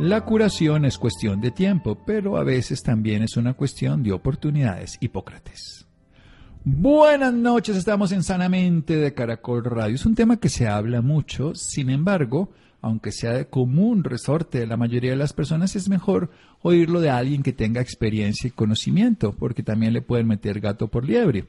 La 0.00 0.22
curación 0.22 0.86
es 0.86 0.96
cuestión 0.96 1.42
de 1.42 1.50
tiempo, 1.50 1.94
pero 2.06 2.38
a 2.38 2.42
veces 2.42 2.82
también 2.82 3.22
es 3.22 3.36
una 3.36 3.52
cuestión 3.52 4.02
de 4.02 4.12
oportunidades. 4.12 4.96
Hipócrates. 4.98 5.86
Buenas 6.64 7.34
noches, 7.34 7.76
estamos 7.76 8.10
en 8.12 8.22
Sanamente 8.22 8.96
de 8.96 9.12
Caracol 9.12 9.62
Radio. 9.62 9.96
Es 9.96 10.06
un 10.06 10.14
tema 10.14 10.38
que 10.38 10.48
se 10.48 10.66
habla 10.66 11.02
mucho, 11.02 11.54
sin 11.54 11.90
embargo, 11.90 12.50
aunque 12.80 13.12
sea 13.12 13.32
de 13.32 13.48
común 13.48 14.02
resorte 14.02 14.60
de 14.60 14.66
la 14.66 14.78
mayoría 14.78 15.10
de 15.10 15.16
las 15.16 15.34
personas, 15.34 15.76
es 15.76 15.90
mejor 15.90 16.30
oírlo 16.62 17.02
de 17.02 17.10
alguien 17.10 17.42
que 17.42 17.52
tenga 17.52 17.82
experiencia 17.82 18.48
y 18.48 18.52
conocimiento, 18.52 19.32
porque 19.32 19.62
también 19.62 19.92
le 19.92 20.00
pueden 20.00 20.28
meter 20.28 20.60
gato 20.60 20.88
por 20.88 21.04
liebre. 21.04 21.44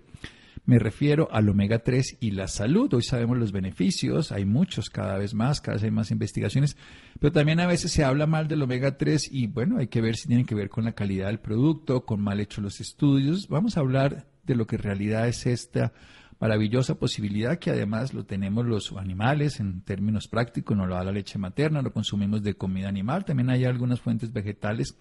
Me 0.64 0.78
refiero 0.78 1.28
al 1.31 1.50
omega 1.50 1.80
3 1.80 2.17
y 2.20 2.31
la 2.31 2.48
salud. 2.48 2.94
Hoy 2.94 3.02
sabemos 3.02 3.38
los 3.38 3.52
beneficios, 3.52 4.31
hay 4.31 4.45
muchos 4.45 4.90
cada 4.92 5.17
vez 5.17 5.34
más, 5.34 5.59
cada 5.59 5.76
vez 5.76 5.84
hay 5.84 5.92
más 5.92 6.12
investigaciones, 6.12 6.78
pero 7.20 7.31
también 7.31 7.59
a 7.59 7.67
veces 7.67 7.92
se 7.92 8.04
habla 8.04 8.28
mal 8.28 8.48
del 8.48 8.62
omega 8.62 8.95
3 8.95 9.30
y 9.32 9.48
bueno, 9.48 9.80
hay 9.80 9.88
que 9.88 10.02
ver 10.02 10.16
si 10.16 10.28
tienen 10.28 10.45
que 10.45 10.54
ver 10.54 10.70
con 10.70 10.86
la 10.86 10.92
calidad 10.92 11.28
del 11.28 11.39
producto, 11.39 12.06
con 12.06 12.22
mal 12.22 12.39
hechos 12.39 12.64
los 12.64 12.80
estudios. 12.80 13.48
Vamos 13.48 13.76
a 13.76 13.80
hablar 13.80 14.28
de 14.44 14.56
lo 14.56 14.67
que 14.67 14.76
en 14.76 14.84
realidad 14.84 15.28
es 15.28 15.48
esta 15.48 15.94
maravillosa 16.39 16.95
posibilidad 16.95 17.58
que 17.58 17.72
además 17.72 18.14
lo 18.14 18.26
tenemos 18.26 18.66
los 18.66 18.92
animales 18.94 19.59
en 19.59 19.82
términos 19.82 20.28
prácticos, 20.28 20.78
nos 20.78 20.88
lo 20.88 20.95
da 20.95 21.04
la 21.04 21.12
leche 21.12 21.39
materna, 21.39 21.82
lo 21.82 21.92
consumimos 21.92 22.44
de 22.44 22.56
comida 22.56 22.88
animal, 22.88 23.26
también 23.26 23.49
hay 23.49 23.66
algunas 23.66 23.99
fuentes 23.99 24.32
vegetales 24.32 24.95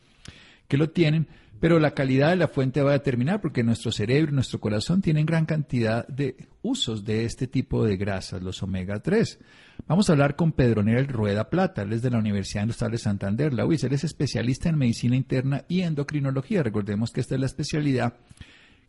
que 0.69 0.77
lo 0.77 0.91
tienen, 0.91 1.28
pero 1.60 1.78
la 1.78 1.93
calidad 1.93 2.31
de 2.31 2.37
la 2.37 2.48
fuente 2.48 2.82
va 2.82 2.91
a 2.91 2.94
determinar 2.94 3.41
porque 3.41 3.62
nuestro 3.62 3.93
cerebro 3.93 4.32
y 4.32 4.34
nuestro 4.34 4.60
corazón 4.60 5.03
tienen 5.03 5.26
gran 5.26 5.44
cantidad 5.44 6.06
de 6.09 6.48
usos 6.62 7.04
de 7.04 7.26
este 7.26 7.47
tipo 7.47 7.84
de 7.84 7.98
grasas, 7.98 8.43
los 8.43 8.62
omega 8.62 9.00
3. 9.00 9.38
Vamos 9.87 10.09
a 10.09 10.12
hablar 10.12 10.37
con 10.37 10.53
Pedronel 10.53 11.06
Rueda 11.06 11.50
Plata, 11.50 11.82
él 11.82 11.93
es 11.93 12.03
de 12.03 12.10
la 12.10 12.19
Universidad 12.19 12.62
Industrial 12.62 12.93
de 12.93 12.98
Santander, 12.98 13.53
la 13.53 13.66
UIS, 13.66 13.84
él 13.84 13.93
es 13.93 14.04
especialista 14.04 14.71
en 14.71 14.78
medicina 14.78 15.16
interna 15.16 15.65
y 15.69 15.82
endocrinología. 15.82 16.62
Recordemos 16.62 17.10
que 17.10 17.21
esta 17.21 17.34
es 17.34 17.41
la 17.41 17.47
especialidad 17.47 18.15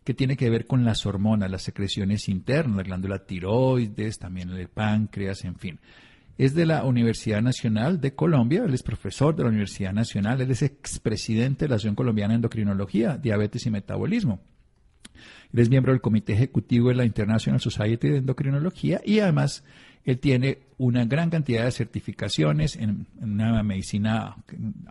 que 0.03 0.13
tiene 0.13 0.37
que 0.37 0.49
ver 0.49 0.65
con 0.65 0.83
las 0.85 1.05
hormonas, 1.05 1.51
las 1.51 1.63
secreciones 1.63 2.27
internas, 2.29 2.77
la 2.77 2.83
glándula 2.83 3.19
tiroides, 3.19 4.17
también 4.17 4.49
el 4.49 4.67
páncreas, 4.69 5.43
en 5.43 5.55
fin. 5.55 5.79
Es 6.41 6.55
de 6.55 6.65
la 6.65 6.85
Universidad 6.85 7.39
Nacional 7.43 8.01
de 8.01 8.15
Colombia, 8.15 8.63
él 8.65 8.73
es 8.73 8.81
profesor 8.81 9.35
de 9.35 9.43
la 9.43 9.49
Universidad 9.49 9.93
Nacional, 9.93 10.41
él 10.41 10.49
es 10.49 10.63
expresidente 10.63 11.65
de 11.65 11.69
la 11.69 11.75
Asociación 11.75 11.93
Colombiana 11.93 12.33
de 12.33 12.37
Endocrinología, 12.37 13.15
Diabetes 13.15 13.67
y 13.67 13.69
Metabolismo. 13.69 14.39
Él 15.53 15.59
es 15.59 15.69
miembro 15.69 15.91
del 15.91 16.01
Comité 16.01 16.33
Ejecutivo 16.33 16.89
de 16.89 16.95
la 16.95 17.05
International 17.05 17.61
Society 17.61 18.09
de 18.09 18.17
Endocrinología 18.17 19.01
y 19.05 19.19
además 19.19 19.63
él 20.03 20.19
tiene 20.19 20.59
una 20.77 21.05
gran 21.05 21.29
cantidad 21.29 21.65
de 21.65 21.71
certificaciones 21.71 22.75
en, 22.75 23.05
una 23.21 23.61
medicina 23.61 24.35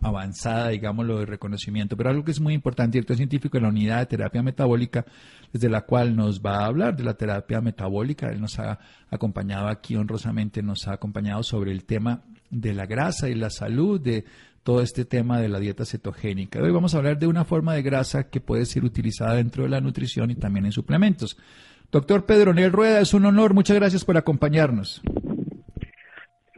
avanzada, 0.01 0.69
digámoslo, 0.69 1.19
de 1.19 1.25
reconocimiento. 1.25 1.97
Pero 1.97 2.11
algo 2.11 2.23
que 2.23 2.31
es 2.31 2.39
muy 2.39 2.53
importante, 2.53 2.97
director 2.97 3.17
científico 3.17 3.57
de 3.57 3.63
la 3.63 3.69
unidad 3.69 3.99
de 3.99 4.05
terapia 4.05 4.41
metabólica, 4.41 5.05
desde 5.51 5.69
la 5.69 5.81
cual 5.81 6.15
nos 6.15 6.41
va 6.41 6.59
a 6.59 6.67
hablar 6.67 6.95
de 6.95 7.03
la 7.03 7.15
terapia 7.15 7.59
metabólica. 7.59 8.29
Él 8.29 8.39
nos 8.39 8.57
ha 8.59 8.79
acompañado 9.09 9.67
aquí 9.67 9.97
honrosamente, 9.97 10.63
nos 10.63 10.87
ha 10.87 10.93
acompañado 10.93 11.43
sobre 11.43 11.71
el 11.71 11.83
tema 11.83 12.23
de 12.49 12.73
la 12.73 12.85
grasa 12.85 13.27
y 13.27 13.35
la 13.35 13.49
salud, 13.49 13.99
de 13.99 14.23
todo 14.63 14.81
este 14.81 15.05
tema 15.05 15.39
de 15.39 15.49
la 15.49 15.59
dieta 15.59 15.85
cetogénica. 15.85 16.61
Hoy 16.61 16.71
vamos 16.71 16.93
a 16.93 16.99
hablar 16.99 17.17
de 17.17 17.27
una 17.27 17.45
forma 17.45 17.73
de 17.73 17.81
grasa 17.81 18.29
que 18.29 18.39
puede 18.39 18.65
ser 18.65 18.85
utilizada 18.85 19.35
dentro 19.35 19.63
de 19.63 19.69
la 19.69 19.81
nutrición 19.81 20.29
y 20.31 20.35
también 20.35 20.65
en 20.65 20.71
suplementos. 20.71 21.37
Doctor 21.91 22.25
Pedro 22.25 22.53
Nel 22.53 22.71
Rueda, 22.71 23.01
es 23.01 23.13
un 23.13 23.25
honor. 23.25 23.53
Muchas 23.53 23.77
gracias 23.77 24.05
por 24.05 24.15
acompañarnos. 24.15 25.01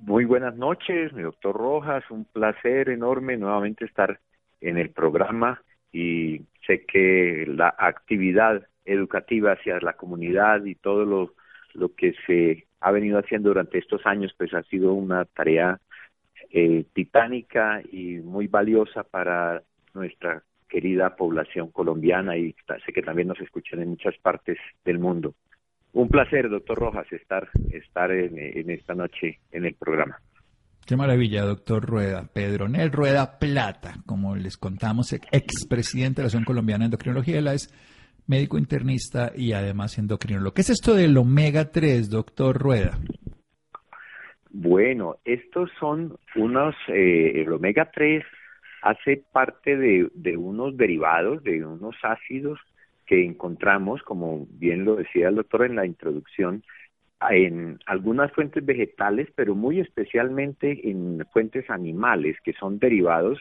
Muy 0.02 0.26
buenas 0.26 0.56
noches, 0.56 1.12
mi 1.14 1.24
doctor 1.24 1.56
Rojas. 1.56 2.04
Un 2.12 2.26
placer 2.26 2.90
enorme 2.90 3.36
nuevamente 3.38 3.86
estar 3.86 4.20
en 4.62 4.78
el 4.78 4.92
programa 4.92 5.62
y 5.92 6.42
sé 6.68 6.86
que 6.86 7.46
la 7.48 7.74
actividad 7.76 8.68
educativa 8.86 9.54
hacia 9.54 9.80
la 9.80 9.94
comunidad 9.94 10.66
y 10.66 10.76
todo 10.76 11.04
lo, 11.04 11.34
lo 11.74 11.96
que 11.96 12.14
se 12.28 12.68
ha 12.80 12.92
venido 12.92 13.18
haciendo 13.18 13.50
durante 13.50 13.80
estos 13.80 14.06
años, 14.06 14.36
pues 14.38 14.54
ha 14.54 14.62
sido 14.64 14.94
una 14.94 15.26
tarea 15.26 15.80
eh, 16.52 16.86
titánica 16.94 17.82
y 17.92 18.18
muy 18.18 18.46
valiosa 18.46 19.04
para 19.04 19.64
nuestra 19.96 20.44
querida 20.74 21.16
población 21.16 21.70
colombiana 21.70 22.36
y 22.36 22.56
sé 22.84 22.92
que 22.92 23.04
también 23.04 23.28
nos 23.28 23.40
escuchan 23.40 23.80
en 23.80 23.90
muchas 23.90 24.18
partes 24.18 24.58
del 24.84 24.98
mundo. 24.98 25.36
Un 25.94 26.10
placer, 26.10 26.50
doctor 26.50 26.80
Rojas, 26.80 27.06
estar, 27.14 27.48
estar 27.72 28.12
en, 28.12 28.40
en 28.40 28.72
esta 28.72 28.96
noche 28.96 29.38
en 29.52 29.66
el 29.66 29.76
programa. 29.76 30.18
Qué 30.84 30.98
maravilla, 30.98 31.44
doctor 31.44 31.86
Rueda. 31.86 32.28
Pedro 32.34 32.68
Nel 32.68 32.92
Rueda 32.92 33.38
Plata, 33.38 33.94
como 34.08 34.36
les 34.36 34.58
contamos, 34.58 35.14
expresidente 35.14 36.16
de 36.16 36.24
la 36.24 36.28
Asociación 36.28 36.46
Colombiana 36.46 36.86
de 36.86 36.86
Endocrinología, 36.88 37.38
él 37.38 37.48
es 37.50 37.70
médico 38.26 38.58
internista 38.58 39.32
y 39.36 39.54
además 39.54 40.00
endocrinólogo. 40.00 40.56
¿Qué 40.56 40.62
es 40.62 40.72
esto 40.72 40.96
del 40.96 41.16
omega 41.16 41.72
3, 41.72 42.10
doctor 42.10 42.58
Rueda? 42.58 42.98
Bueno, 44.50 45.18
estos 45.24 45.70
son 45.80 46.18
unos, 46.36 46.74
eh, 46.88 47.44
el 47.44 47.54
omega 47.54 47.92
3 47.94 48.24
hace 48.84 49.24
parte 49.32 49.78
de, 49.78 50.10
de 50.14 50.38
unos 50.38 50.76
derivados, 50.76 51.42
de 51.44 51.66
unos 51.66 51.96
ácidos 52.04 52.60
que 53.06 53.26
encontramos, 53.26 54.04
como 54.04 54.46
bien 54.52 54.84
lo 54.84 54.98
decía 54.98 55.30
el 55.30 55.36
doctor 55.36 55.66
en 55.66 55.78
la 55.78 55.86
introducción, 55.86 56.64
en 57.30 57.80
algunas 57.86 58.32
fuentes 58.34 58.66
vegetales, 58.66 59.30
pero 59.36 59.56
muy 59.56 59.80
especialmente 59.80 60.90
en 60.90 61.26
fuentes 61.32 61.70
animales, 61.70 62.36
que 62.44 62.52
son 62.54 62.78
derivados 62.78 63.40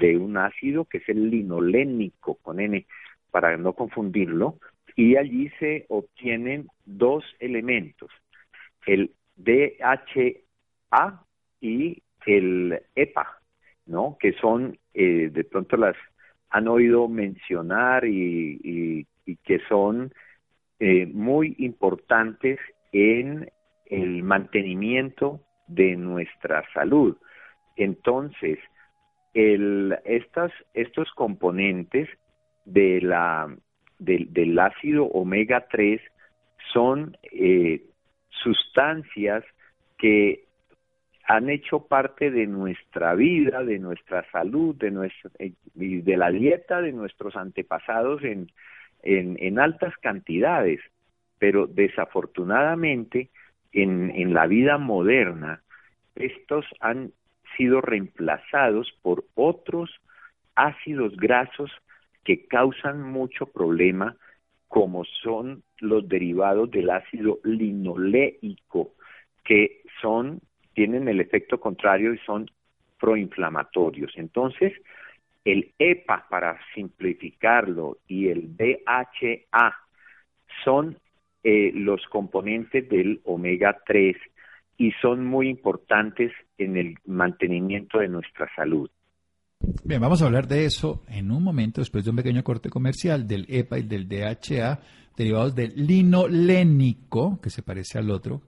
de 0.00 0.16
un 0.16 0.36
ácido 0.36 0.84
que 0.86 0.98
es 0.98 1.08
el 1.08 1.30
linolénico 1.30 2.36
con 2.42 2.58
N, 2.58 2.84
para 3.30 3.56
no 3.56 3.74
confundirlo, 3.74 4.58
y 4.96 5.16
allí 5.16 5.48
se 5.60 5.86
obtienen 5.88 6.66
dos 6.84 7.24
elementos, 7.38 8.10
el 8.84 9.12
DHA 9.36 11.24
y 11.60 12.02
el 12.26 12.82
EPA, 12.96 13.41
¿no? 13.86 14.16
Que 14.20 14.32
son, 14.34 14.78
eh, 14.94 15.30
de 15.32 15.44
pronto 15.44 15.76
las 15.76 15.96
han 16.50 16.68
oído 16.68 17.08
mencionar 17.08 18.04
y, 18.04 18.60
y, 18.62 19.06
y 19.26 19.36
que 19.36 19.60
son 19.68 20.12
eh, 20.78 21.06
muy 21.06 21.54
importantes 21.58 22.58
en 22.92 23.50
el 23.86 24.22
mantenimiento 24.22 25.40
de 25.66 25.96
nuestra 25.96 26.64
salud. 26.74 27.16
Entonces, 27.76 28.58
el, 29.34 29.96
estas, 30.04 30.52
estos 30.74 31.10
componentes 31.12 32.08
de 32.64 33.00
la, 33.00 33.54
del, 33.98 34.58
ácido 34.58 35.04
omega 35.06 35.66
3 35.70 36.00
son 36.72 37.16
eh, 37.30 37.82
sustancias 38.30 39.44
que 39.98 40.44
han 41.24 41.48
hecho 41.50 41.86
parte 41.86 42.30
de 42.30 42.46
nuestra 42.46 43.14
vida, 43.14 43.62
de 43.62 43.78
nuestra 43.78 44.28
salud, 44.30 44.74
de 44.76 44.90
nuestra, 44.90 45.30
eh, 45.38 45.52
de 45.74 46.16
la 46.16 46.30
dieta 46.30 46.80
de 46.80 46.92
nuestros 46.92 47.36
antepasados 47.36 48.22
en, 48.24 48.50
en, 49.02 49.36
en 49.40 49.58
altas 49.58 49.94
cantidades, 49.98 50.80
pero 51.38 51.66
desafortunadamente 51.66 53.30
en, 53.72 54.10
en 54.10 54.34
la 54.34 54.46
vida 54.46 54.78
moderna 54.78 55.62
estos 56.14 56.66
han 56.80 57.12
sido 57.56 57.80
reemplazados 57.80 58.92
por 59.02 59.24
otros 59.34 59.90
ácidos 60.54 61.16
grasos 61.16 61.70
que 62.24 62.46
causan 62.46 63.02
mucho 63.02 63.46
problema, 63.46 64.16
como 64.68 65.04
son 65.04 65.62
los 65.80 66.08
derivados 66.08 66.70
del 66.70 66.90
ácido 66.90 67.38
linoleico, 67.44 68.94
que 69.44 69.82
son 70.00 70.40
tienen 70.74 71.08
el 71.08 71.20
efecto 71.20 71.60
contrario 71.60 72.14
y 72.14 72.18
son 72.18 72.50
proinflamatorios. 72.98 74.12
Entonces, 74.16 74.72
el 75.44 75.72
EPA, 75.78 76.26
para 76.30 76.58
simplificarlo, 76.74 77.98
y 78.06 78.28
el 78.28 78.56
DHA 78.56 79.76
son 80.64 80.96
eh, 81.42 81.72
los 81.74 82.00
componentes 82.06 82.88
del 82.88 83.20
omega 83.24 83.80
3 83.84 84.16
y 84.78 84.92
son 85.02 85.26
muy 85.26 85.48
importantes 85.48 86.32
en 86.58 86.76
el 86.76 86.94
mantenimiento 87.06 87.98
de 87.98 88.08
nuestra 88.08 88.48
salud. 88.54 88.88
Bien, 89.84 90.00
vamos 90.00 90.22
a 90.22 90.26
hablar 90.26 90.46
de 90.46 90.64
eso 90.64 91.02
en 91.08 91.30
un 91.30 91.42
momento, 91.42 91.80
después 91.80 92.04
de 92.04 92.10
un 92.10 92.16
pequeño 92.16 92.42
corte 92.42 92.68
comercial 92.68 93.26
del 93.26 93.46
EPA 93.48 93.78
y 93.78 93.82
del 93.82 94.08
DHA, 94.08 94.80
derivados 95.16 95.54
del 95.54 95.72
linolénico, 95.74 97.40
que 97.40 97.50
se 97.50 97.62
parece 97.62 97.98
al 97.98 98.10
otro, 98.10 98.42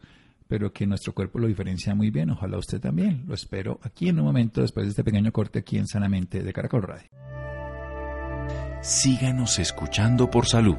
pero 0.49 0.73
que 0.73 0.87
nuestro 0.87 1.15
cuerpo 1.15 1.39
lo 1.39 1.47
diferencia 1.47 1.95
muy 1.95 2.11
bien. 2.11 2.31
Ojalá 2.31 2.59
usted 2.59 2.81
también. 2.81 3.25
Lo 3.27 3.35
espero 3.35 3.81
aquí 3.83 4.09
en 4.09 4.19
un 4.19 4.27
momento, 4.27 4.61
después 4.61 4.87
de 4.87 4.91
este 4.91 5.05
pequeño 5.05 5.33
corte 5.33 5.61
aquí 5.61 5.79
en 5.79 5.87
Sanamente 5.87 6.43
de 6.43 6.53
Caracol 6.53 6.83
Radio. 6.83 7.09
Síganos 8.83 9.59
escuchando 9.59 10.31
por 10.31 10.47
salud. 10.47 10.77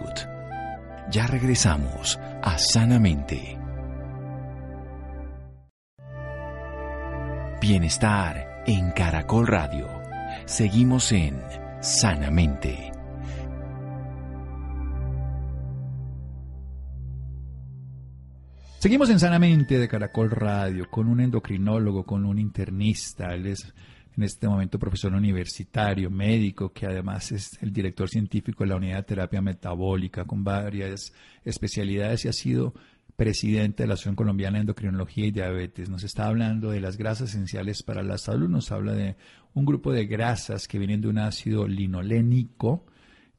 Ya 1.12 1.28
regresamos 1.28 2.20
a 2.44 2.58
Sanamente. 2.58 3.58
Bienestar 7.62 8.64
en 8.68 8.92
Caracol 8.92 9.48
Radio. 9.48 9.88
Seguimos 10.46 11.12
en 11.12 11.42
Sanamente. 11.82 12.95
Seguimos 18.86 19.10
en 19.10 19.20
Sanamente 19.20 19.80
de 19.80 19.88
Caracol 19.88 20.30
Radio 20.30 20.88
con 20.92 21.08
un 21.08 21.20
endocrinólogo, 21.20 22.06
con 22.06 22.24
un 22.24 22.38
internista. 22.38 23.34
Él 23.34 23.48
es 23.48 23.74
en 24.16 24.24
este 24.24 24.48
momento 24.48 24.78
profesor 24.78 25.12
universitario, 25.12 26.12
médico, 26.12 26.72
que 26.72 26.86
además 26.86 27.32
es 27.32 27.58
el 27.64 27.74
director 27.74 28.08
científico 28.08 28.64
de 28.64 28.70
la 28.70 28.76
unidad 28.76 28.98
de 28.98 29.04
terapia 29.04 29.42
metabólica 29.42 30.26
con 30.26 30.44
varias 30.44 31.14
especialidades 31.44 32.26
y 32.26 32.28
ha 32.28 32.34
sido 32.34 32.76
presidente 33.16 33.82
de 33.82 33.88
la 33.88 33.96
Asociación 33.96 34.18
Colombiana 34.18 34.60
de 34.60 34.62
Endocrinología 34.62 35.26
y 35.26 35.32
Diabetes. 35.32 35.90
Nos 35.90 36.04
está 36.04 36.28
hablando 36.28 36.70
de 36.70 36.80
las 36.80 36.96
grasas 36.96 37.30
esenciales 37.30 37.82
para 37.82 38.04
la 38.04 38.20
salud, 38.20 38.50
nos 38.50 38.72
habla 38.72 38.92
de 38.92 39.16
un 39.56 39.66
grupo 39.66 39.94
de 39.94 40.06
grasas 40.06 40.68
que 40.68 40.78
vienen 40.78 41.02
de 41.02 41.08
un 41.08 41.18
ácido 41.18 41.68
linolénico 41.68 42.86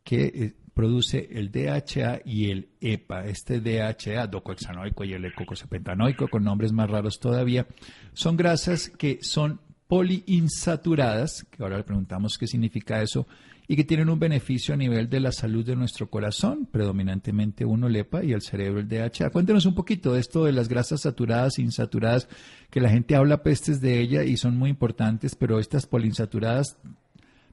que 0.02 0.24
eh, 0.24 0.54
produce 0.76 1.30
el 1.32 1.50
DHA 1.50 2.20
y 2.26 2.50
el 2.50 2.68
EPA. 2.82 3.24
Este 3.24 3.62
DHA, 3.62 4.26
docohexanoico 4.26 5.04
y 5.04 5.14
el 5.14 5.24
ecocosapentanoico, 5.24 6.28
con 6.28 6.44
nombres 6.44 6.70
más 6.72 6.90
raros 6.90 7.18
todavía, 7.18 7.66
son 8.12 8.36
grasas 8.36 8.90
que 8.90 9.18
son 9.22 9.58
poliinsaturadas, 9.88 11.46
que 11.50 11.62
ahora 11.62 11.78
le 11.78 11.84
preguntamos 11.84 12.36
qué 12.36 12.46
significa 12.46 13.00
eso, 13.00 13.26
y 13.66 13.74
que 13.74 13.84
tienen 13.84 14.10
un 14.10 14.18
beneficio 14.18 14.74
a 14.74 14.76
nivel 14.76 15.08
de 15.08 15.20
la 15.20 15.32
salud 15.32 15.64
de 15.64 15.76
nuestro 15.76 16.10
corazón, 16.10 16.68
predominantemente 16.70 17.64
uno 17.64 17.88
EPA 17.88 18.22
y 18.22 18.34
el 18.34 18.42
cerebro 18.42 18.80
el 18.80 18.86
DHA. 18.86 19.30
Cuéntenos 19.30 19.64
un 19.64 19.74
poquito 19.74 20.12
de 20.12 20.20
esto 20.20 20.44
de 20.44 20.52
las 20.52 20.68
grasas 20.68 21.00
saturadas 21.00 21.58
e 21.58 21.62
insaturadas, 21.62 22.28
que 22.68 22.82
la 22.82 22.90
gente 22.90 23.16
habla 23.16 23.42
pestes 23.42 23.80
de 23.80 23.98
ella 23.98 24.24
y 24.24 24.36
son 24.36 24.58
muy 24.58 24.68
importantes, 24.68 25.34
pero 25.36 25.58
estas 25.58 25.86
poliinsaturadas 25.86 26.76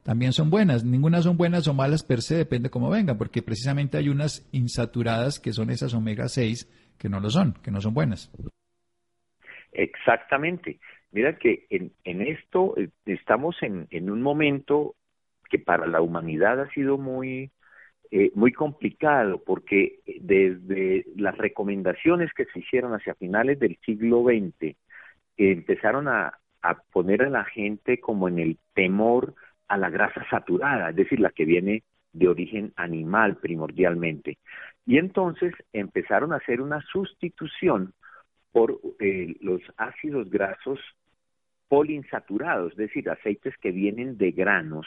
también 0.03 0.33
son 0.33 0.49
buenas. 0.49 0.83
Ninguna 0.83 1.21
son 1.21 1.37
buenas 1.37 1.67
o 1.67 1.73
malas 1.73 2.03
per 2.03 2.21
se, 2.21 2.35
depende 2.35 2.69
cómo 2.69 2.89
vengan, 2.89 3.17
porque 3.17 3.41
precisamente 3.41 3.97
hay 3.97 4.09
unas 4.09 4.47
insaturadas 4.51 5.39
que 5.39 5.53
son 5.53 5.69
esas 5.69 5.93
omega 5.93 6.27
6 6.27 6.95
que 6.99 7.09
no 7.09 7.19
lo 7.19 7.29
son, 7.29 7.53
que 7.63 7.71
no 7.71 7.81
son 7.81 7.93
buenas. 7.93 8.31
Exactamente. 9.71 10.79
Mira 11.11 11.37
que 11.37 11.65
en, 11.69 11.91
en 12.03 12.21
esto 12.21 12.75
eh, 12.77 12.89
estamos 13.05 13.55
en, 13.61 13.87
en, 13.91 14.09
un 14.09 14.21
momento 14.21 14.95
que 15.49 15.59
para 15.59 15.87
la 15.87 16.01
humanidad 16.01 16.59
ha 16.59 16.69
sido 16.71 16.97
muy, 16.97 17.51
eh, 18.11 18.31
muy 18.35 18.51
complicado, 18.51 19.41
porque 19.43 19.99
desde 20.21 21.05
las 21.15 21.37
recomendaciones 21.37 22.31
que 22.33 22.45
se 22.45 22.59
hicieron 22.59 22.93
hacia 22.93 23.15
finales 23.15 23.59
del 23.59 23.77
siglo 23.85 24.23
XX, 24.23 24.75
empezaron 25.37 26.07
a, 26.07 26.39
a 26.61 26.75
poner 26.91 27.23
a 27.23 27.29
la 27.29 27.43
gente 27.45 27.99
como 27.99 28.27
en 28.27 28.39
el 28.39 28.57
temor 28.73 29.35
a 29.67 29.77
la 29.77 29.89
grasa 29.89 30.25
saturada, 30.29 30.89
es 30.89 30.95
decir, 30.95 31.19
la 31.19 31.31
que 31.31 31.45
viene 31.45 31.83
de 32.11 32.27
origen 32.27 32.73
animal 32.75 33.37
primordialmente. 33.37 34.37
Y 34.85 34.97
entonces 34.97 35.53
empezaron 35.73 36.33
a 36.33 36.37
hacer 36.37 36.61
una 36.61 36.81
sustitución 36.81 37.93
por 38.51 38.79
eh, 38.99 39.35
los 39.41 39.61
ácidos 39.77 40.29
grasos 40.29 40.79
poliinsaturados, 41.67 42.73
es 42.73 42.77
decir, 42.77 43.09
aceites 43.09 43.57
que 43.57 43.71
vienen 43.71 44.17
de 44.17 44.31
granos. 44.31 44.85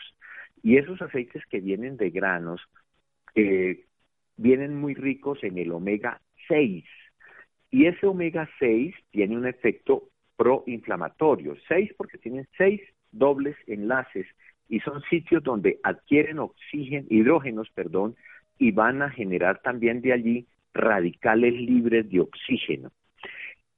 Y 0.62 0.76
esos 0.76 1.02
aceites 1.02 1.44
que 1.46 1.61
vienen 1.61 1.96
de 1.96 2.11
granos 2.11 2.61
eh, 3.34 3.84
vienen 4.37 4.76
muy 4.76 4.94
ricos 4.94 5.43
en 5.43 5.58
el 5.58 5.73
omega 5.73 6.20
6. 6.49 6.84
Y 7.70 7.87
ese 7.87 8.06
omega 8.06 8.49
6 8.61 8.94
tiene 9.11 9.37
un 9.37 9.46
efecto 9.46 10.11
proinflamatorio. 10.37 11.56
6 11.67 11.94
porque 11.96 12.19
tienen 12.19 12.46
6 12.56 12.81
dobles 13.11 13.56
enlaces 13.67 14.26
y 14.68 14.80
son 14.80 15.02
sitios 15.02 15.42
donde 15.42 15.78
adquieren 15.82 16.38
oxígeno, 16.38 17.06
hidrógenos, 17.10 17.70
perdón, 17.70 18.16
y 18.58 18.72
van 18.72 19.02
a 19.02 19.10
generar 19.10 19.60
también 19.62 20.00
de 20.00 20.12
allí 20.12 20.46
radicales 20.74 21.54
libres 21.54 22.10
de 22.10 22.20
oxígeno. 22.20 22.90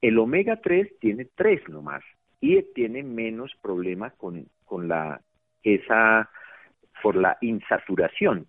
El 0.00 0.18
omega 0.18 0.60
3 0.60 0.98
tiene 1.00 1.26
3 1.34 1.68
nomás 1.68 2.02
y 2.40 2.62
tiene 2.74 3.02
menos 3.02 3.52
problemas 3.60 4.14
con, 4.14 4.46
con 4.64 4.88
la 4.88 5.20
esa 5.62 6.30
por 7.02 7.16
la 7.16 7.36
insaturación. 7.40 8.46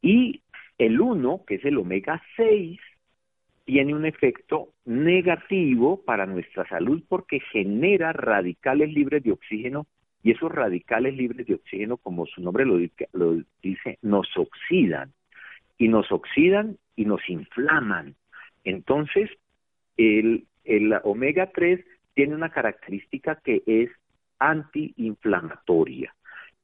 Y 0.00 0.42
el 0.78 1.00
1, 1.00 1.44
que 1.46 1.56
es 1.56 1.64
el 1.64 1.78
omega 1.78 2.22
6, 2.36 2.80
tiene 3.64 3.94
un 3.94 4.04
efecto 4.04 4.70
negativo 4.84 6.02
para 6.04 6.26
nuestra 6.26 6.66
salud 6.68 7.02
porque 7.08 7.40
genera 7.52 8.12
radicales 8.12 8.92
libres 8.92 9.22
de 9.22 9.32
oxígeno 9.32 9.86
y 10.22 10.30
esos 10.30 10.52
radicales 10.52 11.16
libres 11.16 11.46
de 11.46 11.54
oxígeno, 11.54 11.96
como 11.96 12.26
su 12.26 12.40
nombre 12.42 12.64
lo, 12.64 12.78
dice, 13.62 13.98
nos 14.02 14.28
oxidan 14.36 15.12
y 15.78 15.88
nos 15.88 16.10
oxidan 16.12 16.78
y 16.94 17.04
nos 17.04 17.28
inflaman. 17.28 18.14
Entonces, 18.64 19.30
el, 19.96 20.46
el 20.64 20.94
omega 21.02 21.50
3 21.52 21.84
tiene 22.14 22.34
una 22.34 22.50
característica 22.50 23.40
que 23.42 23.62
es 23.66 23.90
antiinflamatoria. 24.38 26.14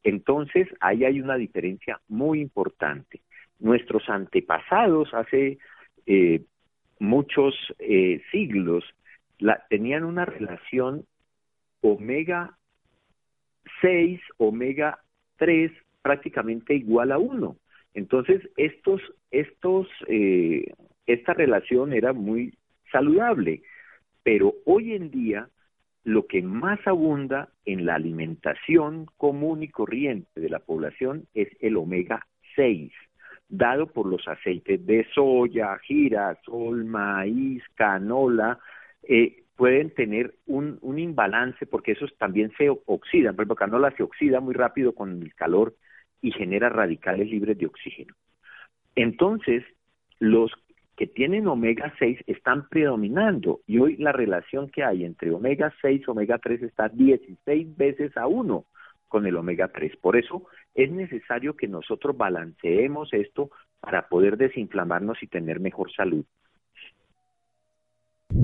Entonces, 0.02 0.68
ahí 0.80 1.04
hay 1.04 1.20
una 1.20 1.36
diferencia 1.36 2.00
muy 2.08 2.40
importante. 2.40 3.20
Nuestros 3.58 4.08
antepasados 4.08 5.12
hace 5.14 5.58
eh, 6.06 6.42
muchos 7.00 7.54
eh, 7.78 8.22
siglos 8.30 8.84
tenían 9.68 10.04
una 10.04 10.24
relación 10.24 11.04
omega 11.80 12.56
6 13.80 14.20
omega 14.38 14.98
3 15.36 15.72
prácticamente 16.02 16.74
igual 16.74 17.12
a 17.12 17.18
1. 17.18 17.56
Entonces, 17.94 18.48
estos, 18.56 19.00
estos, 19.30 19.88
eh, 20.06 20.72
esta 21.06 21.34
relación 21.34 21.92
era 21.92 22.12
muy 22.12 22.54
saludable, 22.92 23.62
pero 24.22 24.54
hoy 24.64 24.94
en 24.94 25.10
día 25.10 25.48
lo 26.04 26.26
que 26.26 26.42
más 26.42 26.78
abunda 26.86 27.50
en 27.64 27.84
la 27.84 27.96
alimentación 27.96 29.06
común 29.16 29.62
y 29.62 29.68
corriente 29.68 30.40
de 30.40 30.48
la 30.48 30.60
población 30.60 31.26
es 31.34 31.48
el 31.60 31.76
omega 31.76 32.26
6, 32.56 32.92
dado 33.48 33.86
por 33.88 34.06
los 34.06 34.26
aceites 34.26 34.84
de 34.86 35.06
soya, 35.14 35.76
girasol, 35.78 36.84
maíz, 36.84 37.62
canola, 37.74 38.58
eh, 39.02 39.44
pueden 39.58 39.90
tener 39.90 40.36
un, 40.46 40.78
un 40.82 41.00
imbalance 41.00 41.66
porque 41.66 41.92
esos 41.92 42.16
también 42.16 42.52
se 42.56 42.70
oxidan. 42.86 43.34
Por 43.34 43.42
ejemplo, 43.42 43.56
canola 43.56 43.90
se 43.96 44.04
oxida 44.04 44.38
muy 44.38 44.54
rápido 44.54 44.94
con 44.94 45.20
el 45.20 45.34
calor 45.34 45.74
y 46.22 46.30
genera 46.30 46.68
radicales 46.68 47.28
libres 47.28 47.58
de 47.58 47.66
oxígeno. 47.66 48.14
Entonces, 48.94 49.64
los 50.20 50.52
que 50.96 51.08
tienen 51.08 51.48
omega 51.48 51.92
6 51.98 52.20
están 52.28 52.68
predominando 52.68 53.60
y 53.66 53.80
hoy 53.80 53.96
la 53.96 54.12
relación 54.12 54.70
que 54.70 54.84
hay 54.84 55.04
entre 55.04 55.32
omega 55.32 55.74
6 55.82 56.02
y 56.06 56.10
omega 56.10 56.38
3 56.38 56.62
está 56.62 56.88
16 56.88 57.76
veces 57.76 58.16
a 58.16 58.28
1 58.28 58.64
con 59.08 59.26
el 59.26 59.36
omega 59.36 59.68
3. 59.68 59.96
Por 59.96 60.16
eso 60.16 60.46
es 60.76 60.88
necesario 60.92 61.56
que 61.56 61.66
nosotros 61.66 62.16
balanceemos 62.16 63.12
esto 63.12 63.50
para 63.80 64.08
poder 64.08 64.36
desinflamarnos 64.36 65.20
y 65.20 65.26
tener 65.26 65.58
mejor 65.58 65.90
salud. 65.92 66.24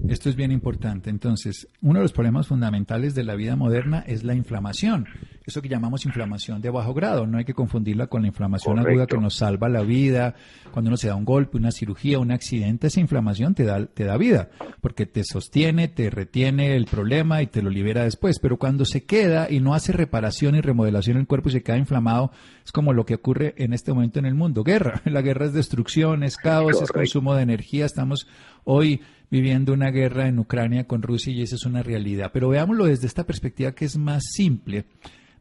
Esto 0.09 0.29
es 0.29 0.37
bien 0.37 0.53
importante. 0.53 1.09
Entonces, 1.09 1.67
uno 1.81 1.99
de 1.99 2.05
los 2.05 2.13
problemas 2.13 2.47
fundamentales 2.47 3.15
de 3.15 3.25
la 3.25 3.35
vida 3.37 3.57
moderna 3.57 4.05
es 4.07 4.23
la 4.23 4.35
inflamación. 4.35 5.07
Eso 5.47 5.63
que 5.63 5.69
llamamos 5.69 6.05
inflamación 6.05 6.61
de 6.61 6.69
bajo 6.69 6.93
grado. 6.93 7.27
No 7.27 7.39
hay 7.39 7.45
que 7.45 7.55
confundirla 7.55 8.07
con 8.07 8.23
la 8.23 8.29
inflamación 8.29 8.79
aguda 8.79 9.07
que 9.07 9.17
nos 9.17 9.37
salva 9.37 9.69
la 9.69 9.83
vida. 9.83 10.35
Cuando 10.73 10.89
uno 10.89 10.99
se 10.99 11.09
da 11.09 11.15
un 11.15 11.25
golpe, 11.25 11.57
una 11.57 11.71
cirugía, 11.71 12.19
un 12.19 12.33
accidente, 12.33 12.89
esa 12.89 13.01
inflamación 13.01 13.55
te 13.55 13.65
da, 13.65 13.87
te 13.87 14.05
da 14.05 14.19
vida, 14.19 14.51
porque 14.81 15.07
te 15.07 15.25
sostiene, 15.25 15.89
te 15.89 16.11
retiene 16.11 16.77
el 16.77 16.85
problema 16.85 17.41
y 17.43 17.47
te 17.47 17.63
lo 17.63 17.71
libera 17.71 18.05
después. 18.05 18.39
Pero 18.41 18.59
cuando 18.59 18.85
se 18.85 19.05
queda 19.05 19.51
y 19.51 19.61
no 19.61 19.75
hace 19.75 19.93
reparación 19.93 20.55
y 20.55 20.61
remodelación 20.61 21.17
el 21.17 21.27
cuerpo 21.27 21.49
y 21.49 21.53
se 21.53 21.63
queda 21.63 21.79
inflamado, 21.79 22.31
es 22.63 22.73
como 22.73 22.93
lo 22.93 23.07
que 23.07 23.15
ocurre 23.15 23.55
en 23.57 23.73
este 23.73 23.93
momento 23.93 24.19
en 24.19 24.27
el 24.27 24.35
mundo. 24.35 24.65
Guerra. 24.65 25.01
La 25.15 25.23
guerra 25.23 25.47
es 25.47 25.55
destrucción, 25.55 26.25
es 26.25 26.37
caos, 26.37 26.83
es 26.83 26.93
consumo 26.93 27.35
de 27.35 27.43
energía. 27.43 27.87
Estamos 27.87 28.27
hoy 28.65 29.01
viviendo 29.35 29.73
una 29.73 29.91
guerra 29.91 30.29
en 30.29 30.39
Ucrania 30.39 30.87
con 30.87 31.03
Rusia 31.03 31.33
y 31.33 31.43
esa 31.43 31.57
es 31.57 31.67
una 31.67 31.83
realidad. 31.83 32.31
Pero 32.33 32.51
veámoslo 32.51 32.85
desde 32.85 33.09
esta 33.09 33.27
perspectiva 33.27 33.75
que 33.75 33.85
es 33.85 33.99
más 33.99 34.23
simple, 34.31 34.85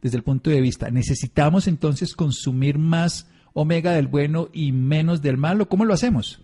desde 0.01 0.17
el 0.17 0.23
punto 0.23 0.50
de 0.50 0.62
vista. 0.62 0.89
¿Necesitamos 0.89 1.67
entonces 1.67 2.15
consumir 2.15 2.79
más 2.79 3.31
omega 3.53 3.91
del 3.91 4.07
bueno 4.07 4.47
y 4.51 4.71
menos 4.71 5.21
del 5.21 5.38
malo? 5.38 5.67
¿Cómo 5.67 5.85
lo 5.85 5.93
hacemos? 5.93 6.43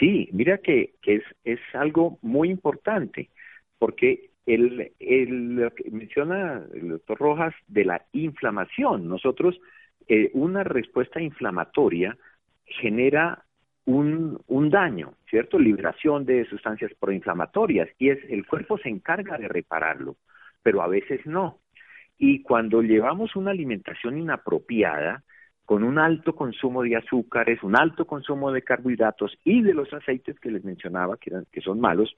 Sí, 0.00 0.30
mira 0.32 0.56
que, 0.56 0.94
es, 1.02 1.22
es 1.44 1.60
algo 1.74 2.18
muy 2.22 2.48
importante, 2.48 3.28
porque 3.78 4.30
el, 4.46 4.92
el, 5.00 5.56
lo 5.56 5.74
que 5.74 5.90
menciona 5.90 6.64
el 6.72 6.88
doctor 6.88 7.18
Rojas 7.18 7.54
de 7.66 7.84
la 7.84 8.06
inflamación, 8.12 9.08
nosotros, 9.08 9.60
eh, 10.08 10.30
una 10.32 10.64
respuesta 10.64 11.20
inflamatoria 11.20 12.16
genera 12.64 13.44
un, 13.88 14.38
un 14.48 14.68
daño, 14.68 15.14
¿cierto? 15.30 15.58
Liberación 15.58 16.26
de 16.26 16.44
sustancias 16.44 16.92
proinflamatorias 17.00 17.88
y 17.98 18.10
es 18.10 18.18
el 18.28 18.46
cuerpo 18.46 18.76
se 18.76 18.90
encarga 18.90 19.38
de 19.38 19.48
repararlo, 19.48 20.16
pero 20.62 20.82
a 20.82 20.88
veces 20.88 21.24
no. 21.24 21.60
Y 22.18 22.42
cuando 22.42 22.82
llevamos 22.82 23.34
una 23.34 23.50
alimentación 23.50 24.18
inapropiada, 24.18 25.24
con 25.64 25.84
un 25.84 25.98
alto 25.98 26.34
consumo 26.34 26.82
de 26.82 26.96
azúcares, 26.96 27.62
un 27.62 27.78
alto 27.78 28.06
consumo 28.06 28.52
de 28.52 28.60
carbohidratos 28.60 29.38
y 29.42 29.62
de 29.62 29.72
los 29.72 29.90
aceites 29.94 30.38
que 30.38 30.50
les 30.50 30.64
mencionaba, 30.64 31.16
que, 31.16 31.30
eran, 31.30 31.46
que 31.50 31.62
son 31.62 31.80
malos, 31.80 32.14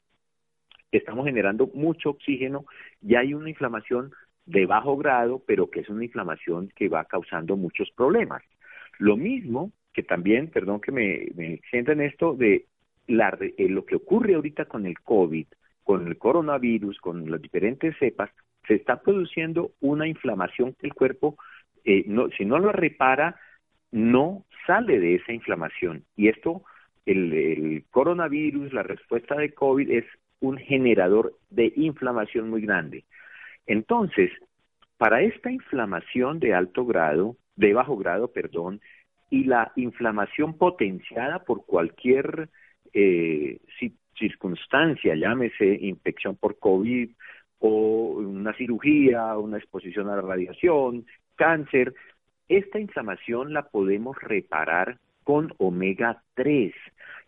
estamos 0.91 1.25
generando 1.25 1.71
mucho 1.73 2.11
oxígeno 2.11 2.65
y 3.01 3.15
hay 3.15 3.33
una 3.33 3.49
inflamación 3.49 4.11
de 4.45 4.67
bajo 4.67 4.97
grado, 4.97 5.41
pero 5.47 5.71
que 5.71 5.81
es 5.81 5.89
una 5.89 6.05
inflamación 6.05 6.73
que 6.75 6.89
va 6.89 7.05
causando 7.05 7.57
muchos 7.57 7.93
problemas. 7.93 8.43
Lo 8.99 9.17
mismo 9.17 9.71
que 9.93 10.03
también, 10.03 10.49
perdón 10.49 10.81
que 10.81 10.93
me, 10.93 11.27
me 11.35 11.61
esto, 12.07 12.35
de 12.35 12.67
la, 13.07 13.37
eh, 13.41 13.69
lo 13.69 13.85
que 13.85 13.97
ocurre 13.97 14.35
ahorita 14.35 14.67
con 14.67 14.87
el 14.87 15.01
COVID, 15.01 15.47
con 15.83 16.07
el 16.07 16.19
coronavirus, 16.19 16.99
con 17.01 17.31
las 17.31 17.41
diferentes 17.43 17.97
cepas, 17.99 18.31
se 18.69 18.75
está 18.75 19.01
produciendo 19.01 19.73
una 19.81 20.07
inflamación 20.07 20.75
que 20.75 20.87
el 20.87 20.95
cuerpo, 20.95 21.37
eh, 21.85 22.05
no, 22.07 22.29
si 22.31 22.45
no 22.45 22.59
lo 22.59 22.73
repara, 22.73 23.37
no 23.91 24.45
sale 24.67 25.01
de 25.01 25.17
esa 25.17 25.33
inflamación. 25.33 26.05
Y 26.17 26.29
esto, 26.29 26.63
el 27.07 27.85
coronavirus, 27.91 28.73
la 28.73 28.85
respuesta 28.85 29.35
de 29.35 29.53
COVID 29.53 29.91
es 29.91 30.05
un 30.41 30.59
generador 30.59 31.35
de 31.51 31.73
inflamación 31.77 32.51
muy 32.51 32.63
grande. 32.63 33.05
Entonces, 33.67 34.31
para 34.97 35.23
esta 35.23 35.51
inflamación 35.51 36.41
de 36.41 36.55
alto 36.55 36.85
grado, 36.85 37.37
de 37.57 37.73
bajo 37.73 37.97
grado, 37.97 38.33
perdón, 38.33 38.81
y 39.31 39.45
la 39.45 39.73
inflamación 39.77 40.55
potenciada 40.59 41.45
por 41.45 41.65
cualquier 41.65 42.51
eh, 42.93 43.61
circunstancia, 44.19 45.15
llámese 45.15 45.79
infección 45.81 46.37
por 46.37 46.59
COVID 46.59 47.11
o 47.61 47.69
una 48.19 48.53
cirugía, 48.55 49.39
una 49.39 49.59
exposición 49.59 50.09
a 50.09 50.17
la 50.17 50.23
radiación, 50.23 51.07
cáncer, 51.37 51.95
esta 52.49 52.81
inflamación 52.81 53.53
la 53.53 53.69
podemos 53.69 54.17
reparar 54.21 54.99
con 55.23 55.55
omega 55.59 56.23
3. 56.35 56.75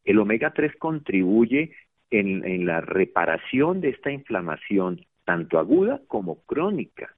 El 0.04 0.18
omega 0.18 0.52
3 0.52 0.75
contribuye 0.76 1.73
en, 2.11 2.44
en 2.44 2.66
la 2.66 2.80
reparación 2.80 3.80
de 3.80 3.90
esta 3.90 4.11
inflamación, 4.11 5.06
tanto 5.25 5.61
aguda 5.61 6.00
como 6.09 6.42
crónica. 6.42 7.14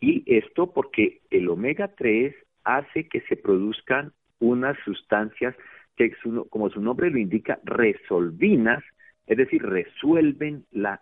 Y 0.00 0.22
esto 0.26 0.72
porque 0.72 1.22
el 1.30 1.48
omega 1.48 1.88
3 1.96 2.34
hace 2.64 3.08
que 3.08 3.20
se 3.22 3.36
produzcan 3.36 4.12
unas 4.38 4.76
sustancias 4.84 5.54
que, 5.96 6.12
como 6.50 6.70
su 6.70 6.80
nombre 6.80 7.10
lo 7.10 7.18
indica, 7.18 7.58
resolvinas, 7.64 8.82
es 9.26 9.36
decir, 9.36 9.62
resuelven 9.62 10.64
la 10.70 11.00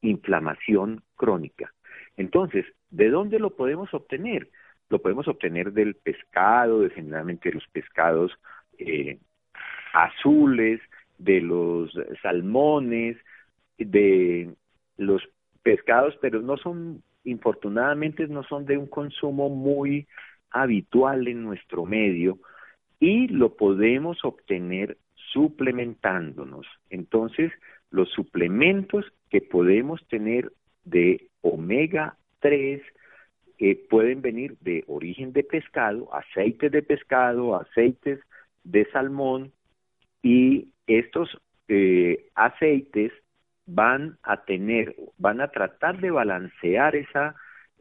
inflamación 0.00 1.02
crónica. 1.16 1.72
Entonces, 2.16 2.66
¿de 2.90 3.08
dónde 3.08 3.38
lo 3.38 3.56
podemos 3.56 3.92
obtener? 3.94 4.48
Lo 4.90 5.00
podemos 5.00 5.26
obtener 5.28 5.72
del 5.72 5.94
pescado, 5.94 6.80
de 6.80 6.90
generalmente 6.90 7.52
los 7.52 7.66
pescados 7.68 8.32
eh, 8.78 9.18
azules, 9.92 10.80
de 11.18 11.40
los 11.40 11.92
salmones, 12.20 13.16
de 13.78 14.54
los 14.96 15.22
pescados, 15.62 16.16
pero 16.20 16.42
no 16.42 16.56
son, 16.56 17.02
infortunadamente, 17.24 18.26
no 18.26 18.42
son 18.44 18.66
de 18.66 18.76
un 18.76 18.86
consumo 18.86 19.48
muy 19.48 20.06
habitual 20.52 21.28
en 21.28 21.42
nuestro 21.42 21.84
medio 21.86 22.38
y 23.00 23.28
lo 23.28 23.56
podemos 23.56 24.24
obtener 24.24 24.96
suplementándonos. 25.32 26.66
Entonces, 26.90 27.50
los 27.90 28.10
suplementos 28.10 29.04
que 29.30 29.40
podemos 29.40 30.06
tener 30.08 30.52
de 30.84 31.28
omega 31.40 32.16
3 32.40 32.82
eh, 33.58 33.86
pueden 33.88 34.22
venir 34.22 34.56
de 34.60 34.84
origen 34.86 35.32
de 35.32 35.44
pescado, 35.44 36.12
aceites 36.14 36.70
de 36.70 36.82
pescado, 36.82 37.56
aceites 37.56 38.20
de 38.64 38.84
salmón 38.90 39.52
y 40.22 40.68
estos 40.86 41.40
eh, 41.68 42.26
aceites 42.34 43.12
van 43.66 44.18
a 44.22 44.44
tener, 44.44 44.96
van 45.18 45.40
a 45.40 45.48
tratar 45.48 46.00
de 46.00 46.10
balancear 46.10 46.96
esa 46.96 47.34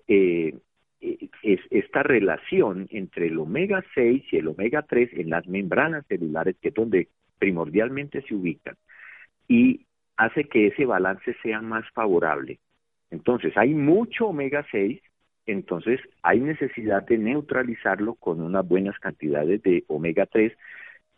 eh, 0.07 0.53
es 1.01 1.59
esta 1.69 2.03
relación 2.03 2.87
entre 2.91 3.27
el 3.27 3.39
omega 3.39 3.83
6 3.95 4.23
y 4.31 4.37
el 4.37 4.47
omega 4.47 4.83
3 4.83 5.09
en 5.13 5.29
las 5.29 5.47
membranas 5.47 6.05
celulares, 6.07 6.55
que 6.61 6.69
es 6.69 6.73
donde 6.73 7.07
primordialmente 7.39 8.21
se 8.21 8.35
ubican, 8.35 8.75
y 9.47 9.85
hace 10.17 10.45
que 10.45 10.67
ese 10.67 10.85
balance 10.85 11.35
sea 11.41 11.61
más 11.61 11.89
favorable. 11.91 12.59
Entonces, 13.09 13.57
hay 13.57 13.73
mucho 13.73 14.27
omega 14.27 14.65
6, 14.71 15.01
entonces 15.47 15.99
hay 16.21 16.39
necesidad 16.39 17.05
de 17.05 17.17
neutralizarlo 17.17 18.13
con 18.15 18.41
unas 18.41 18.67
buenas 18.67 18.97
cantidades 18.99 19.61
de 19.63 19.83
omega 19.87 20.27
3 20.27 20.53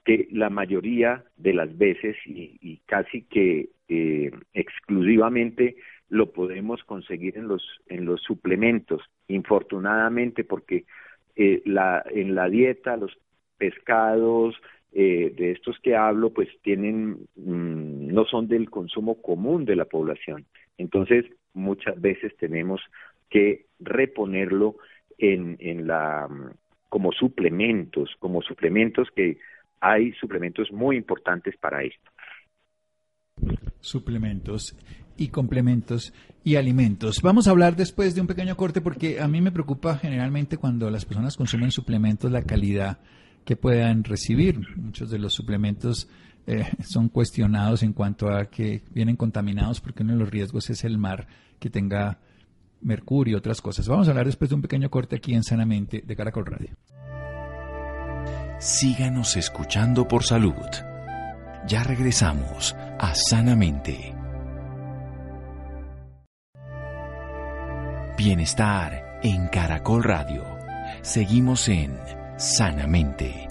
que 0.05 0.27
la 0.31 0.49
mayoría 0.49 1.23
de 1.37 1.53
las 1.53 1.77
veces 1.77 2.15
y, 2.25 2.81
casi 2.85 3.23
que 3.23 3.69
eh, 3.87 4.31
exclusivamente 4.53 5.75
lo 6.13 6.31
podemos 6.31 6.83
conseguir 6.83 7.37
en 7.37 7.47
los 7.47 7.63
en 7.87 8.05
los 8.05 8.21
suplementos 8.21 9.01
infortunadamente 9.27 10.43
porque 10.43 10.85
eh, 11.35 11.63
la 11.65 12.03
en 12.07 12.35
la 12.35 12.47
dieta 12.49 12.97
los 12.97 13.17
pescados 13.57 14.55
eh, 14.91 15.33
de 15.35 15.51
estos 15.53 15.79
que 15.79 15.95
hablo 15.95 16.29
pues 16.29 16.49
tienen 16.61 17.25
mm, 17.35 18.13
no 18.13 18.25
son 18.25 18.47
del 18.47 18.69
consumo 18.69 19.19
común 19.23 19.65
de 19.65 19.75
la 19.75 19.85
población 19.85 20.45
entonces 20.77 21.25
muchas 21.53 21.99
veces 21.99 22.37
tenemos 22.37 22.79
que 23.31 23.65
reponerlo 23.79 24.75
en 25.17 25.57
en 25.59 25.87
la 25.87 26.29
como 26.89 27.11
suplementos 27.11 28.15
como 28.19 28.43
suplementos 28.43 29.09
que 29.15 29.39
hay 29.79 30.13
suplementos 30.13 30.71
muy 30.71 30.95
importantes 30.95 31.57
para 31.57 31.83
esto. 31.83 32.09
Suplementos 33.81 34.77
y 35.17 35.27
complementos 35.29 36.13
y 36.43 36.55
alimentos. 36.55 37.21
Vamos 37.21 37.47
a 37.47 37.51
hablar 37.51 37.75
después 37.75 38.15
de 38.15 38.21
un 38.21 38.27
pequeño 38.27 38.57
corte 38.57 38.81
porque 38.81 39.21
a 39.21 39.27
mí 39.27 39.41
me 39.41 39.51
preocupa 39.51 39.97
generalmente 39.97 40.57
cuando 40.57 40.89
las 40.89 41.05
personas 41.05 41.37
consumen 41.37 41.71
suplementos 41.71 42.31
la 42.31 42.43
calidad 42.43 42.99
que 43.45 43.55
puedan 43.55 44.03
recibir. 44.03 44.59
Muchos 44.75 45.09
de 45.09 45.19
los 45.19 45.33
suplementos 45.33 46.07
eh, 46.47 46.65
son 46.87 47.09
cuestionados 47.09 47.83
en 47.83 47.93
cuanto 47.93 48.29
a 48.29 48.45
que 48.45 48.83
vienen 48.93 49.15
contaminados 49.15 49.79
porque 49.79 50.03
uno 50.03 50.13
de 50.13 50.19
los 50.19 50.29
riesgos 50.29 50.69
es 50.69 50.83
el 50.83 50.97
mar 50.97 51.27
que 51.59 51.69
tenga 51.69 52.19
mercurio 52.81 53.33
y 53.33 53.35
otras 53.35 53.61
cosas. 53.61 53.87
Vamos 53.87 54.07
a 54.07 54.11
hablar 54.11 54.25
después 54.25 54.49
de 54.49 54.55
un 54.55 54.61
pequeño 54.61 54.89
corte 54.89 55.15
aquí 55.15 55.33
en 55.33 55.43
Sanamente 55.43 56.03
de 56.05 56.15
Caracol 56.15 56.45
Radio. 56.45 56.75
Síganos 58.59 59.35
escuchando 59.35 60.07
por 60.07 60.23
salud. 60.23 60.53
Ya 61.67 61.83
regresamos 61.83 62.75
a 62.99 63.13
Sanamente. 63.15 64.12
Bienestar 68.15 69.19
en 69.23 69.47
Caracol 69.47 70.03
Radio. 70.03 70.43
Seguimos 71.01 71.67
en 71.67 71.97
Sanamente. 72.37 73.47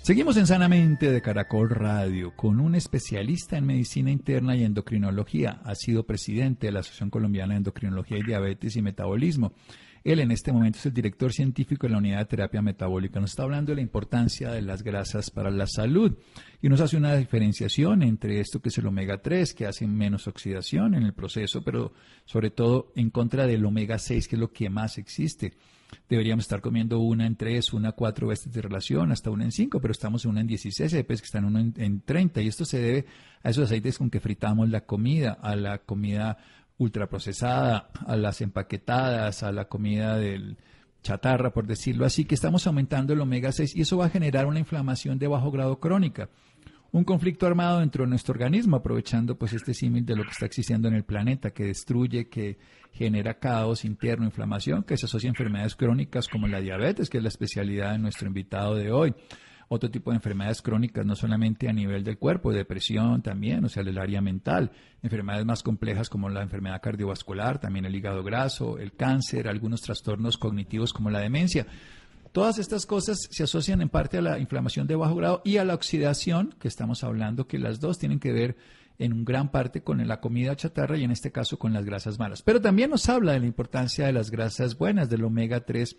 Seguimos 0.00 0.38
en 0.38 0.46
Sanamente 0.46 1.10
de 1.10 1.20
Caracol 1.20 1.68
Radio 1.68 2.34
con 2.34 2.58
un 2.58 2.74
especialista 2.74 3.58
en 3.58 3.66
medicina 3.66 4.10
interna 4.10 4.56
y 4.56 4.64
endocrinología. 4.64 5.60
Ha 5.62 5.74
sido 5.74 6.06
presidente 6.06 6.68
de 6.68 6.72
la 6.72 6.80
Asociación 6.80 7.10
Colombiana 7.10 7.52
de 7.52 7.58
Endocrinología 7.58 8.16
y 8.16 8.22
Diabetes 8.22 8.76
y 8.76 8.82
Metabolismo. 8.82 9.52
Él 10.02 10.20
en 10.20 10.30
este 10.30 10.52
momento 10.52 10.78
es 10.78 10.86
el 10.86 10.94
director 10.94 11.32
científico 11.32 11.86
de 11.86 11.92
la 11.92 11.98
unidad 11.98 12.18
de 12.18 12.24
terapia 12.24 12.62
metabólica. 12.62 13.20
Nos 13.20 13.30
está 13.30 13.42
hablando 13.42 13.72
de 13.72 13.76
la 13.76 13.82
importancia 13.82 14.50
de 14.50 14.62
las 14.62 14.82
grasas 14.82 15.30
para 15.30 15.50
la 15.50 15.66
salud 15.66 16.16
y 16.62 16.68
nos 16.68 16.80
hace 16.80 16.96
una 16.96 17.16
diferenciación 17.16 18.02
entre 18.02 18.40
esto 18.40 18.60
que 18.60 18.70
es 18.70 18.78
el 18.78 18.86
omega 18.86 19.20
3, 19.20 19.52
que 19.54 19.66
hace 19.66 19.86
menos 19.86 20.26
oxidación 20.26 20.94
en 20.94 21.02
el 21.02 21.12
proceso, 21.12 21.62
pero 21.62 21.92
sobre 22.24 22.50
todo 22.50 22.92
en 22.96 23.10
contra 23.10 23.46
del 23.46 23.64
omega 23.64 23.98
6, 23.98 24.28
que 24.28 24.36
es 24.36 24.40
lo 24.40 24.52
que 24.52 24.70
más 24.70 24.96
existe. 24.98 25.52
Deberíamos 26.08 26.44
estar 26.44 26.60
comiendo 26.60 27.00
una 27.00 27.26
en 27.26 27.36
tres, 27.36 27.72
una 27.72 27.92
cuatro 27.92 28.28
veces 28.28 28.52
de 28.52 28.62
relación, 28.62 29.12
hasta 29.12 29.30
una 29.30 29.44
en 29.44 29.52
cinco, 29.52 29.80
pero 29.80 29.92
estamos 29.92 30.24
en 30.24 30.32
una 30.32 30.40
en 30.40 30.46
16, 30.46 30.94
hay 30.94 31.02
veces 31.02 31.22
que 31.22 31.26
están 31.26 31.56
en 31.56 31.74
en, 31.76 32.00
30 32.00 32.42
y 32.42 32.48
esto 32.48 32.64
se 32.64 32.78
debe 32.78 33.06
a 33.42 33.50
esos 33.50 33.64
aceites 33.64 33.98
con 33.98 34.10
que 34.10 34.20
fritamos 34.20 34.68
la 34.68 34.82
comida, 34.82 35.32
a 35.32 35.56
la 35.56 35.78
comida 35.78 36.38
ultraprocesada, 36.80 37.90
a 38.06 38.16
las 38.16 38.40
empaquetadas, 38.40 39.42
a 39.42 39.52
la 39.52 39.66
comida 39.66 40.16
del 40.16 40.56
chatarra, 41.02 41.52
por 41.52 41.66
decirlo 41.66 42.06
así, 42.06 42.24
que 42.24 42.34
estamos 42.34 42.66
aumentando 42.66 43.12
el 43.12 43.20
omega 43.20 43.52
6 43.52 43.76
y 43.76 43.82
eso 43.82 43.98
va 43.98 44.06
a 44.06 44.10
generar 44.10 44.46
una 44.46 44.60
inflamación 44.60 45.18
de 45.18 45.28
bajo 45.28 45.50
grado 45.50 45.78
crónica. 45.78 46.30
Un 46.92 47.04
conflicto 47.04 47.46
armado 47.46 47.80
dentro 47.80 48.04
de 48.04 48.10
nuestro 48.10 48.32
organismo, 48.32 48.76
aprovechando 48.76 49.36
pues 49.36 49.52
este 49.52 49.74
símil 49.74 50.06
de 50.06 50.16
lo 50.16 50.24
que 50.24 50.30
está 50.30 50.46
existiendo 50.46 50.88
en 50.88 50.94
el 50.94 51.04
planeta, 51.04 51.50
que 51.50 51.64
destruye, 51.64 52.28
que 52.28 52.58
genera 52.92 53.38
caos 53.38 53.84
interno, 53.84 54.24
inflamación, 54.24 54.82
que 54.82 54.96
se 54.96 55.04
asocia 55.04 55.28
a 55.28 55.32
enfermedades 55.32 55.76
crónicas 55.76 56.28
como 56.28 56.48
la 56.48 56.60
diabetes, 56.60 57.10
que 57.10 57.18
es 57.18 57.22
la 57.22 57.28
especialidad 57.28 57.92
de 57.92 57.98
nuestro 57.98 58.26
invitado 58.26 58.74
de 58.74 58.90
hoy 58.90 59.14
otro 59.72 59.88
tipo 59.88 60.10
de 60.10 60.16
enfermedades 60.16 60.62
crónicas, 60.62 61.06
no 61.06 61.14
solamente 61.14 61.68
a 61.68 61.72
nivel 61.72 62.02
del 62.02 62.18
cuerpo, 62.18 62.52
depresión 62.52 63.22
también, 63.22 63.64
o 63.64 63.68
sea, 63.68 63.84
del 63.84 63.98
área 63.98 64.20
mental, 64.20 64.72
enfermedades 65.00 65.46
más 65.46 65.62
complejas 65.62 66.10
como 66.10 66.28
la 66.28 66.42
enfermedad 66.42 66.82
cardiovascular, 66.82 67.60
también 67.60 67.84
el 67.84 67.94
hígado 67.94 68.24
graso, 68.24 68.78
el 68.78 68.92
cáncer, 68.94 69.46
algunos 69.46 69.80
trastornos 69.80 70.38
cognitivos 70.38 70.92
como 70.92 71.08
la 71.08 71.20
demencia. 71.20 71.68
Todas 72.32 72.58
estas 72.58 72.84
cosas 72.84 73.28
se 73.30 73.44
asocian 73.44 73.80
en 73.80 73.90
parte 73.90 74.18
a 74.18 74.22
la 74.22 74.38
inflamación 74.40 74.88
de 74.88 74.96
bajo 74.96 75.14
grado 75.14 75.40
y 75.44 75.58
a 75.58 75.64
la 75.64 75.74
oxidación, 75.74 76.52
que 76.58 76.66
estamos 76.66 77.04
hablando 77.04 77.46
que 77.46 77.60
las 77.60 77.78
dos 77.78 77.96
tienen 77.96 78.18
que 78.18 78.32
ver 78.32 78.56
en 78.98 79.24
gran 79.24 79.52
parte 79.52 79.82
con 79.84 80.06
la 80.06 80.20
comida 80.20 80.56
chatarra 80.56 80.98
y 80.98 81.04
en 81.04 81.12
este 81.12 81.30
caso 81.30 81.60
con 81.60 81.72
las 81.72 81.84
grasas 81.84 82.18
malas. 82.18 82.42
Pero 82.42 82.60
también 82.60 82.90
nos 82.90 83.08
habla 83.08 83.32
de 83.32 83.40
la 83.40 83.46
importancia 83.46 84.04
de 84.04 84.12
las 84.12 84.32
grasas 84.32 84.76
buenas, 84.76 85.08
del 85.08 85.22
omega 85.22 85.60
3 85.60 85.96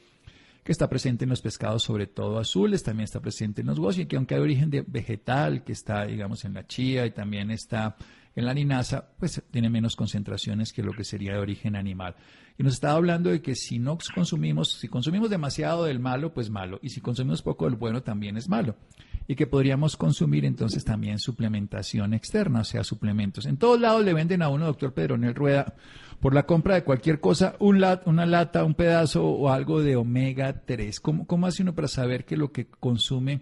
que 0.63 0.71
está 0.71 0.89
presente 0.89 1.25
en 1.25 1.29
los 1.29 1.41
pescados, 1.41 1.83
sobre 1.83 2.07
todo 2.07 2.37
azules, 2.37 2.83
también 2.83 3.05
está 3.05 3.19
presente 3.19 3.61
en 3.61 3.67
los 3.67 3.97
y 3.97 4.05
que 4.05 4.15
aunque 4.15 4.35
hay 4.35 4.41
origen 4.41 4.69
de 4.69 4.81
vegetal, 4.81 5.63
que 5.63 5.71
está, 5.71 6.05
digamos, 6.05 6.45
en 6.45 6.53
la 6.53 6.67
chía 6.67 7.05
y 7.05 7.11
también 7.11 7.49
está 7.51 7.95
en 8.35 8.45
la 8.45 8.53
linaza, 8.53 9.09
pues 9.17 9.41
tiene 9.51 9.69
menos 9.69 9.95
concentraciones 9.95 10.71
que 10.71 10.83
lo 10.83 10.93
que 10.93 11.03
sería 11.03 11.33
de 11.33 11.39
origen 11.39 11.75
animal. 11.75 12.15
Y 12.57 12.63
nos 12.63 12.73
estaba 12.73 12.95
hablando 12.95 13.29
de 13.29 13.41
que 13.41 13.55
si 13.55 13.79
no 13.79 13.97
consumimos, 14.13 14.73
si 14.73 14.87
consumimos 14.87 15.29
demasiado 15.29 15.85
del 15.85 15.99
malo, 15.99 16.33
pues 16.33 16.49
malo, 16.49 16.79
y 16.81 16.89
si 16.89 17.01
consumimos 17.01 17.41
poco 17.41 17.65
del 17.65 17.75
bueno, 17.75 18.03
también 18.03 18.37
es 18.37 18.47
malo. 18.47 18.75
Y 19.31 19.35
que 19.37 19.47
podríamos 19.47 19.95
consumir 19.95 20.43
entonces 20.43 20.83
también 20.83 21.17
suplementación 21.17 22.13
externa, 22.13 22.59
o 22.59 22.63
sea, 22.65 22.83
suplementos. 22.83 23.45
En 23.45 23.55
todos 23.55 23.79
lados 23.79 24.03
le 24.03 24.13
venden 24.13 24.41
a 24.41 24.49
uno, 24.49 24.65
doctor 24.65 24.93
Pedronel 24.93 25.35
Rueda, 25.35 25.73
por 26.19 26.33
la 26.33 26.43
compra 26.43 26.75
de 26.75 26.83
cualquier 26.83 27.21
cosa, 27.21 27.55
un 27.59 27.81
una 28.07 28.25
lata, 28.25 28.65
un 28.65 28.73
pedazo 28.73 29.25
o 29.25 29.49
algo 29.49 29.81
de 29.81 29.95
omega 29.95 30.65
3. 30.65 30.99
¿Cómo, 30.99 31.25
¿Cómo 31.27 31.47
hace 31.47 31.63
uno 31.63 31.73
para 31.73 31.87
saber 31.87 32.25
que 32.25 32.35
lo 32.35 32.51
que 32.51 32.65
consume 32.65 33.39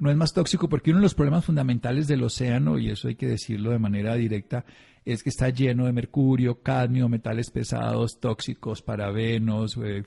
no 0.00 0.10
es 0.10 0.16
más 0.16 0.34
tóxico? 0.34 0.68
Porque 0.68 0.90
uno 0.90 0.98
de 0.98 1.04
los 1.04 1.14
problemas 1.14 1.44
fundamentales 1.44 2.08
del 2.08 2.24
océano, 2.24 2.76
y 2.80 2.90
eso 2.90 3.06
hay 3.06 3.14
que 3.14 3.28
decirlo 3.28 3.70
de 3.70 3.78
manera 3.78 4.16
directa, 4.16 4.64
es 5.04 5.22
que 5.22 5.30
está 5.30 5.50
lleno 5.50 5.86
de 5.86 5.92
mercurio, 5.92 6.60
cadmio, 6.60 7.08
metales 7.08 7.52
pesados, 7.52 8.18
tóxicos, 8.18 8.82
parabenos, 8.82 9.78
eh, 9.80 10.02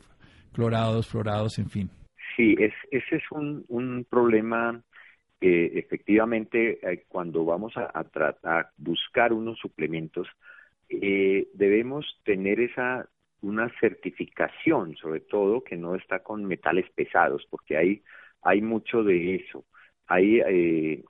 clorados, 0.52 1.08
florados, 1.08 1.60
en 1.60 1.70
fin. 1.70 1.90
Sí, 2.36 2.58
es, 2.60 2.74
ese 2.92 3.16
es 3.16 3.24
un, 3.32 3.64
un 3.70 4.06
problema 4.10 4.84
que 5.44 5.78
efectivamente 5.78 6.80
eh, 6.82 7.04
cuando 7.10 7.44
vamos 7.44 7.76
a, 7.76 7.92
a, 7.94 8.70
buscar 8.78 9.34
unos 9.34 9.60
suplementos, 9.60 10.26
eh, 10.88 11.50
debemos 11.54 12.06
tener 12.24 12.62
esa 12.62 13.10
una 13.42 13.70
certificación, 13.82 14.96
sobre 14.96 15.20
todo 15.20 15.66
que 15.66 15.76
no 15.76 15.96
está 15.96 16.20
con 16.20 16.46
metales 16.46 16.90
pesados, 16.92 17.46
porque 17.50 17.76
hay 17.76 18.02
hay 18.42 18.62
mucho 18.62 19.04
de 19.04 19.36
eso. 19.36 19.66
Hay 20.08 20.40
eh, 20.40 21.04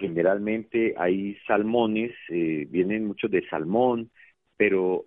generalmente 0.00 0.94
hay 0.98 1.36
salmones, 1.46 2.12
eh, 2.28 2.66
vienen 2.68 3.06
muchos 3.06 3.30
de 3.30 3.48
salmón, 3.48 4.10
pero 4.56 5.04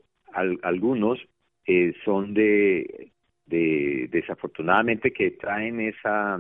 algunos 0.61 1.19
eh, 1.65 1.93
son 2.05 2.33
de, 2.33 3.11
de 3.45 4.07
desafortunadamente 4.09 5.11
que 5.11 5.31
traen 5.31 5.81
esa 5.81 6.39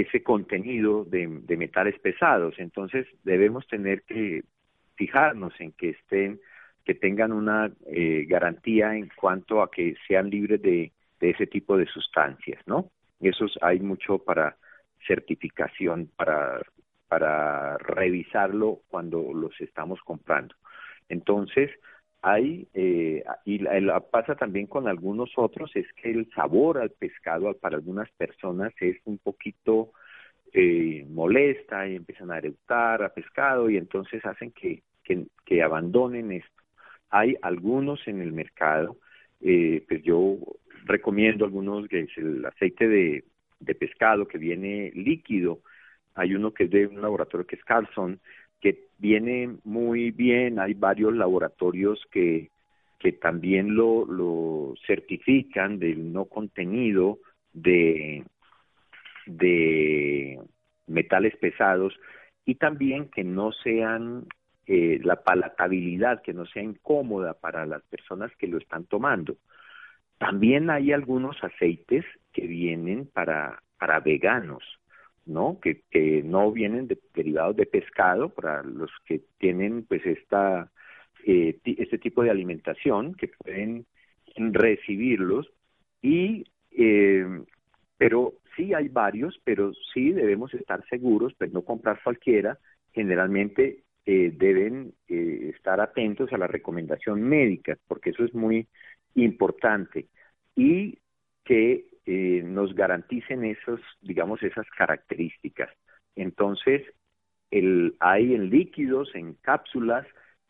ese 0.00 0.22
contenido 0.22 1.04
de, 1.04 1.28
metales 1.56 1.98
pesados. 2.00 2.54
Entonces 2.58 3.06
debemos 3.24 3.66
tener 3.66 4.02
que 4.02 4.42
fijarnos 4.96 5.52
en 5.60 5.72
que 5.72 5.90
estén 5.90 6.40
que 6.84 6.94
tengan 6.96 7.30
una 7.32 7.70
eh, 7.86 8.24
garantía 8.28 8.96
en 8.96 9.08
cuanto 9.14 9.62
a 9.62 9.70
que 9.70 9.94
sean 10.08 10.30
libres 10.30 10.60
de, 10.60 10.90
de 11.20 11.30
ese 11.30 11.46
tipo 11.46 11.76
de 11.76 11.86
sustancias, 11.86 12.60
¿no? 12.66 12.90
Eso 13.20 13.46
hay 13.60 13.78
mucho 13.78 14.18
para 14.18 14.56
certificación, 15.06 16.10
para, 16.16 16.60
para 17.06 17.78
revisarlo 17.78 18.80
cuando 18.88 19.32
los 19.32 19.52
estamos 19.60 20.00
comprando. 20.02 20.56
Entonces, 21.08 21.70
hay, 22.22 22.68
eh, 22.72 23.24
y 23.44 23.58
la, 23.58 24.00
pasa 24.00 24.36
también 24.36 24.68
con 24.68 24.86
algunos 24.86 25.30
otros, 25.36 25.74
es 25.74 25.86
que 25.94 26.10
el 26.10 26.30
sabor 26.30 26.78
al 26.78 26.90
pescado 26.90 27.52
para 27.58 27.76
algunas 27.76 28.08
personas 28.12 28.72
es 28.80 28.96
un 29.04 29.18
poquito 29.18 29.90
eh, 30.52 31.04
molesta 31.10 31.88
y 31.88 31.96
empiezan 31.96 32.30
a 32.30 32.38
eructar 32.38 33.02
a 33.02 33.12
pescado 33.12 33.68
y 33.68 33.76
entonces 33.76 34.24
hacen 34.24 34.52
que, 34.52 34.82
que, 35.04 35.62
abandonen 35.62 36.30
esto. 36.32 36.62
Hay 37.10 37.36
algunos 37.42 38.06
en 38.06 38.22
el 38.22 38.32
mercado, 38.32 38.96
eh, 39.40 39.84
pues 39.88 40.02
yo 40.04 40.38
recomiendo 40.84 41.44
algunos, 41.44 41.88
que 41.88 42.00
es 42.00 42.18
el 42.18 42.46
aceite 42.46 42.86
de, 42.86 43.24
de 43.58 43.74
pescado 43.74 44.28
que 44.28 44.38
viene 44.38 44.92
líquido, 44.94 45.60
hay 46.14 46.34
uno 46.34 46.52
que 46.52 46.64
es 46.64 46.70
de 46.70 46.86
un 46.86 47.00
laboratorio 47.00 47.46
que 47.46 47.56
es 47.56 47.64
Carlson, 47.64 48.20
que 48.62 48.86
viene 48.98 49.56
muy 49.64 50.12
bien, 50.12 50.58
hay 50.58 50.72
varios 50.72 51.14
laboratorios 51.14 52.00
que, 52.10 52.50
que 52.98 53.12
también 53.12 53.74
lo, 53.74 54.06
lo 54.06 54.74
certifican 54.86 55.78
del 55.78 56.12
no 56.12 56.26
contenido 56.26 57.18
de, 57.52 58.24
de 59.26 60.38
metales 60.86 61.36
pesados 61.36 61.98
y 62.44 62.54
también 62.54 63.08
que 63.08 63.24
no 63.24 63.52
sean 63.52 64.26
eh, 64.66 65.00
la 65.02 65.16
palatabilidad, 65.16 66.22
que 66.22 66.32
no 66.32 66.46
sea 66.46 66.62
incómoda 66.62 67.34
para 67.34 67.66
las 67.66 67.82
personas 67.82 68.30
que 68.38 68.46
lo 68.46 68.58
están 68.58 68.84
tomando. 68.84 69.36
También 70.18 70.70
hay 70.70 70.92
algunos 70.92 71.36
aceites 71.42 72.04
que 72.32 72.46
vienen 72.46 73.08
para, 73.12 73.60
para 73.78 73.98
veganos, 73.98 74.62
¿no? 75.26 75.58
Que, 75.60 75.82
que 75.90 76.22
no 76.22 76.50
vienen 76.52 76.88
de, 76.88 76.98
derivados 77.14 77.56
de 77.56 77.66
pescado, 77.66 78.30
para 78.30 78.62
los 78.62 78.90
que 79.06 79.22
tienen 79.38 79.84
pues 79.84 80.04
esta, 80.06 80.70
eh, 81.24 81.58
este 81.64 81.98
tipo 81.98 82.22
de 82.22 82.30
alimentación, 82.30 83.14
que 83.14 83.28
pueden 83.28 83.86
recibirlos. 84.36 85.52
Y 86.00 86.44
eh, 86.72 87.26
pero 88.02 88.34
sí 88.56 88.74
hay 88.74 88.88
varios, 88.88 89.40
pero 89.44 89.72
sí 89.94 90.10
debemos 90.10 90.52
estar 90.54 90.84
seguros, 90.88 91.34
pues 91.38 91.52
no 91.52 91.62
comprar 91.62 92.00
cualquiera, 92.02 92.58
generalmente 92.92 93.84
eh, 94.04 94.32
deben 94.34 94.94
eh, 95.08 95.52
estar 95.54 95.80
atentos 95.80 96.32
a 96.32 96.38
la 96.38 96.48
recomendación 96.48 97.22
médica, 97.22 97.78
porque 97.86 98.10
eso 98.10 98.24
es 98.24 98.34
muy 98.34 98.66
importante, 99.14 100.08
y 100.56 100.98
que 101.44 101.86
eh, 102.06 102.42
nos 102.44 102.74
garanticen 102.74 103.44
esos, 103.44 103.80
digamos, 104.00 104.42
esas 104.42 104.66
características. 104.76 105.70
Entonces, 106.16 106.82
el, 107.50 107.94
hay 108.00 108.34
en 108.34 108.50
líquidos, 108.50 109.14
en 109.14 109.34
cápsulas, 109.34 110.06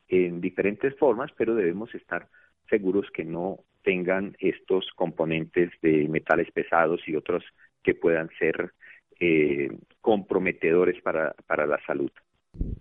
en 0.09 0.41
diferentes 0.41 0.97
formas, 0.99 1.31
pero 1.37 1.55
debemos 1.55 1.95
estar 1.95 2.29
seguros 2.69 3.07
que 3.13 3.25
no 3.25 3.59
tengan 3.83 4.37
estos 4.39 4.89
componentes 4.97 5.71
de 5.83 6.09
metales 6.09 6.51
pesados 6.53 7.01
y 7.07 7.17
otros 7.17 7.45
que 7.83 7.95
puedan 7.95 8.29
ser 8.39 8.73
eh, 9.19 9.71
comprometedores 10.01 11.03
para, 11.03 11.35
para 11.47 11.67
la 11.67 11.79
salud. 11.87 12.11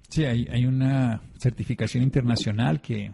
Sí, 0.10 0.26
hay, 0.26 0.48
hay 0.52 0.66
una 0.66 1.22
certificación 1.38 2.04
internacional 2.04 2.82
que 2.82 3.12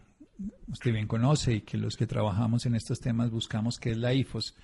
usted 0.68 0.92
bien 0.92 1.08
conoce 1.08 1.56
y 1.56 1.62
que 1.62 1.78
los 1.78 1.96
que 1.96 2.08
trabajamos 2.08 2.66
en 2.66 2.76
estos 2.76 3.00
temas 3.00 3.32
buscamos, 3.32 3.80
que 3.80 3.92
es 3.92 3.98
la 3.98 4.14
IFOS. 4.14 4.56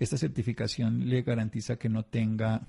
Esta 0.00 0.16
certificación 0.16 1.08
le 1.08 1.22
garantiza 1.22 1.76
que 1.76 1.88
no 1.88 2.02
tenga 2.02 2.66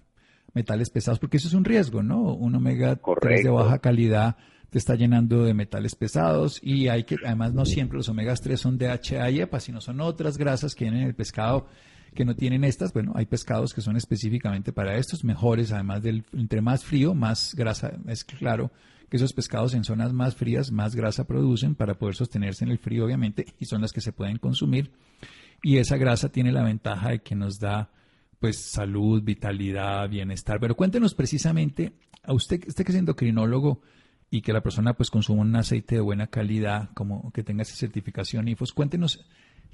metales 0.54 0.92
pesados, 0.92 1.18
porque 1.18 1.38
eso 1.38 1.48
es 1.48 1.56
un 1.56 1.66
riesgo, 1.66 2.04
¿no? 2.04 2.22
Un 2.34 2.54
omega 2.54 3.00
3 3.20 3.44
de 3.44 3.50
baja 3.50 3.80
calidad 3.80 4.38
te 4.70 4.78
está 4.78 4.96
llenando 4.96 5.44
de 5.44 5.54
metales 5.54 5.96
pesados 5.96 6.60
y 6.64 6.88
hay 6.88 7.04
que, 7.04 7.16
además 7.26 7.54
no 7.54 7.66
siempre 7.66 7.98
los 7.98 8.08
omegas 8.10 8.42
3 8.42 8.60
son 8.60 8.78
DHA 8.78 9.30
y 9.32 9.42
EPA, 9.42 9.60
sino 9.60 9.82
son 9.82 10.00
otras 10.00 10.38
grasas 10.38 10.76
que 10.76 10.86
vienen 10.86 11.02
en 11.02 11.08
el 11.08 11.16
pescado 11.16 11.68
que 12.14 12.26
no 12.26 12.36
tienen 12.36 12.64
estas. 12.64 12.94
Bueno, 12.94 13.14
hay 13.16 13.26
pescados 13.26 13.74
que 13.74 13.82
son 13.82 13.98
específicamente 13.98 14.72
para 14.72 14.98
estos, 14.98 15.24
mejores, 15.24 15.72
además 15.72 16.02
del, 16.04 16.24
entre 16.34 16.62
más 16.62 16.84
frío, 16.84 17.14
más 17.14 17.56
grasa, 17.56 17.94
es 18.08 18.24
claro 18.24 18.72
que 19.10 19.18
esos 19.18 19.34
pescados 19.34 19.74
en 19.74 19.84
zonas 19.84 20.14
más 20.14 20.36
frías 20.36 20.72
más 20.72 20.96
grasa 20.96 21.26
producen 21.26 21.76
para 21.76 21.96
poder 21.96 22.16
sostenerse 22.16 22.64
en 22.64 22.72
el 22.72 22.78
frío, 22.78 23.04
obviamente, 23.04 23.46
y 23.60 23.66
son 23.66 23.82
las 23.82 23.92
que 23.92 24.00
se 24.00 24.14
pueden 24.14 24.38
consumir. 24.38 24.90
Y 25.64 25.78
esa 25.78 25.98
grasa 25.98 26.32
tiene 26.32 26.52
la 26.52 26.64
ventaja 26.64 27.10
de 27.10 27.20
que 27.20 27.36
nos 27.36 27.60
da 27.60 27.92
pues 28.40 28.58
salud, 28.58 29.22
vitalidad, 29.24 30.10
bienestar. 30.10 30.60
Pero 30.60 30.76
cuéntenos 30.76 31.14
precisamente, 31.14 31.94
a 32.24 32.34
usted, 32.34 32.68
usted 32.68 32.84
que 32.84 32.92
es 32.92 32.98
endocrinólogo 32.98 33.82
y 34.32 34.42
que 34.42 34.54
la 34.54 34.64
persona 34.64 34.94
pues 34.94 35.12
consuma 35.12 35.42
un 35.42 35.56
aceite 35.56 35.96
de 35.96 36.02
buena 36.02 36.28
calidad, 36.28 36.90
como 36.96 37.32
que 37.32 37.44
tenga 37.44 37.62
esa 37.62 37.76
certificación 37.76 38.48
IFOS, 38.48 38.74
cuéntenos 38.74 39.24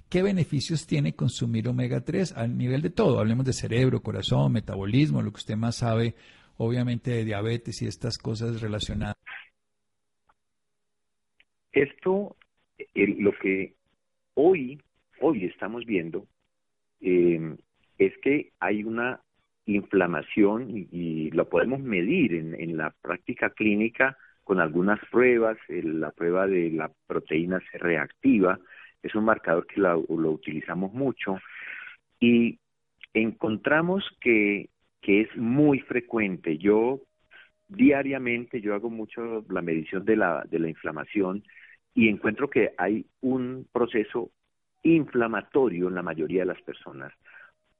qué 0.09 0.21
beneficios 0.21 0.85
tiene 0.85 1.15
consumir 1.15 1.69
omega 1.69 2.01
3 2.01 2.35
a 2.35 2.47
nivel 2.47 2.81
de 2.81 2.89
todo. 2.89 3.19
Hablemos 3.19 3.45
de 3.45 3.53
cerebro, 3.53 4.01
corazón, 4.01 4.51
metabolismo, 4.51 5.21
lo 5.21 5.31
que 5.31 5.37
usted 5.37 5.55
más 5.55 5.77
sabe, 5.77 6.15
obviamente 6.57 7.11
de 7.11 7.23
diabetes 7.23 7.81
y 7.81 7.87
estas 7.87 8.17
cosas 8.17 8.61
relacionadas. 8.61 9.15
Esto, 11.71 12.35
lo 12.95 13.31
que 13.41 13.75
hoy, 14.33 14.81
hoy 15.19 15.45
estamos 15.45 15.85
viendo, 15.85 16.27
eh, 17.01 17.55
es 17.97 18.17
que 18.19 18.51
hay 18.59 18.83
una 18.83 19.21
inflamación 19.65 20.87
y, 20.91 21.29
lo 21.31 21.49
podemos 21.49 21.81
medir 21.81 22.33
en, 22.33 22.77
la 22.77 22.93
práctica 23.01 23.49
clínica 23.49 24.17
con 24.43 24.59
algunas 24.59 24.99
pruebas. 25.11 25.57
la 25.67 26.11
prueba 26.11 26.47
de 26.47 26.71
la 26.71 26.91
proteína 27.05 27.59
C 27.71 27.77
reactiva 27.77 28.59
es 29.03 29.13
un 29.13 29.25
marcador 29.25 29.67
que 29.67 29.81
lo 29.81 30.05
utilizamos 30.07 30.93
mucho 30.93 31.37
y 32.19 32.59
encontramos 33.13 34.03
que, 34.21 34.69
que 35.01 35.21
es 35.21 35.35
muy 35.35 35.79
frecuente. 35.79 36.57
Yo 36.57 37.01
diariamente 37.67 38.61
yo 38.61 38.73
hago 38.73 38.89
mucho 38.89 39.45
la 39.49 39.61
medición 39.61 40.05
de 40.05 40.15
la, 40.15 40.45
de 40.49 40.59
la 40.59 40.69
inflamación 40.69 41.43
y 41.93 42.09
encuentro 42.09 42.49
que 42.49 42.73
hay 42.77 43.05
un 43.21 43.67
proceso 43.71 44.31
inflamatorio 44.83 45.87
en 45.87 45.95
la 45.95 46.01
mayoría 46.01 46.41
de 46.41 46.53
las 46.53 46.61
personas. 46.61 47.13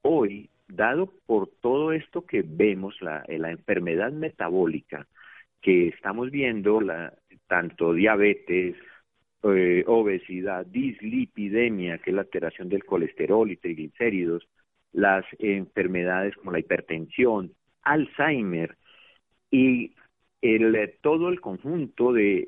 Hoy, 0.02 0.50
dado 0.68 1.14
por 1.26 1.50
todo 1.62 1.94
esto 1.94 2.26
que 2.26 2.44
vemos, 2.46 3.02
la, 3.02 3.24
eh, 3.28 3.38
enfermedad 3.38 4.12
metabólica 4.12 5.08
que 5.62 5.88
estamos 5.90 6.32
viendo, 6.32 6.82
la, 6.82 7.14
tanto 7.48 7.94
diabetes, 7.94 8.76
eh, 9.44 9.84
obesidad, 9.88 10.66
dislipidemia, 10.66 12.00
que 12.00 12.12
es 12.12 12.16
la 12.16 12.24
alteración 12.24 12.70
del 12.70 12.86
colesterol 12.86 13.50
y 13.52 13.58
triglicéridos, 13.58 14.48
las 14.94 15.26
enfermedades 15.40 16.36
como 16.36 16.52
la 16.52 16.60
hipertensión, 16.60 17.54
Alzheimer 17.84 18.78
y 19.52 19.94
el, 20.42 20.94
todo 21.02 21.30
el 21.30 21.42
conjunto 21.42 22.14
de 22.14 22.48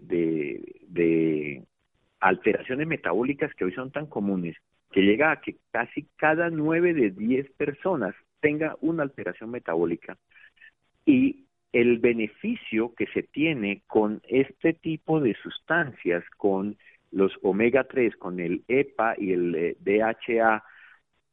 alteraciones 2.20 2.88
metabólicas 2.88 3.54
que 3.56 3.66
hoy 3.66 3.74
son 3.74 3.92
tan 3.92 4.08
comunes 4.08 4.56
que 4.92 5.02
llega 5.02 5.32
a 5.32 5.42
que 5.42 5.58
casi 5.72 6.08
cada 6.16 6.50
nueve 6.50 6.94
de 6.94 7.12
diez 7.12 7.50
personas 7.52 8.16
tenga 8.40 8.76
una 8.82 9.04
alteración 9.04 9.52
metabólica. 9.52 10.18
Y 11.06 11.46
el 11.72 12.00
beneficio 12.00 12.94
que 12.96 13.06
se 13.08 13.24
tiene 13.24 13.84
con 13.88 14.22
este 14.28 14.74
tipo 14.74 15.20
de 15.20 15.36
sustancias, 15.36 16.24
con 16.38 16.78
los 17.12 17.32
omega 17.42 17.84
3, 17.84 18.16
con 18.16 18.40
el 18.40 18.64
EPA 18.68 19.16
y 19.18 19.34
el 19.34 19.56
eh, 19.56 19.78
DHA, 19.80 20.64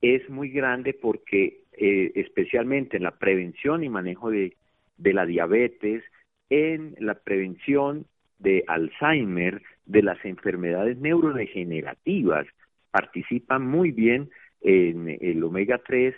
es 0.02 0.28
muy 0.28 0.50
grande 0.50 0.94
porque 0.94 1.62
eh, 1.72 2.12
especialmente 2.14 2.96
en 2.96 3.02
la 3.02 3.18
prevención 3.18 3.82
y 3.82 3.88
manejo 3.88 4.30
de, 4.30 4.56
de 4.98 5.12
la 5.12 5.24
diabetes, 5.24 6.04
en 6.50 6.94
la 6.98 7.14
prevención 7.14 8.06
de 8.38 8.64
Alzheimer, 8.66 9.62
de 9.86 10.02
las 10.02 10.22
enfermedades 10.24 10.98
neurodegenerativas, 10.98 12.46
participa 12.90 13.58
muy 13.58 13.92
bien 13.92 14.30
en 14.60 15.16
el 15.20 15.42
omega 15.42 15.78
3, 15.78 16.14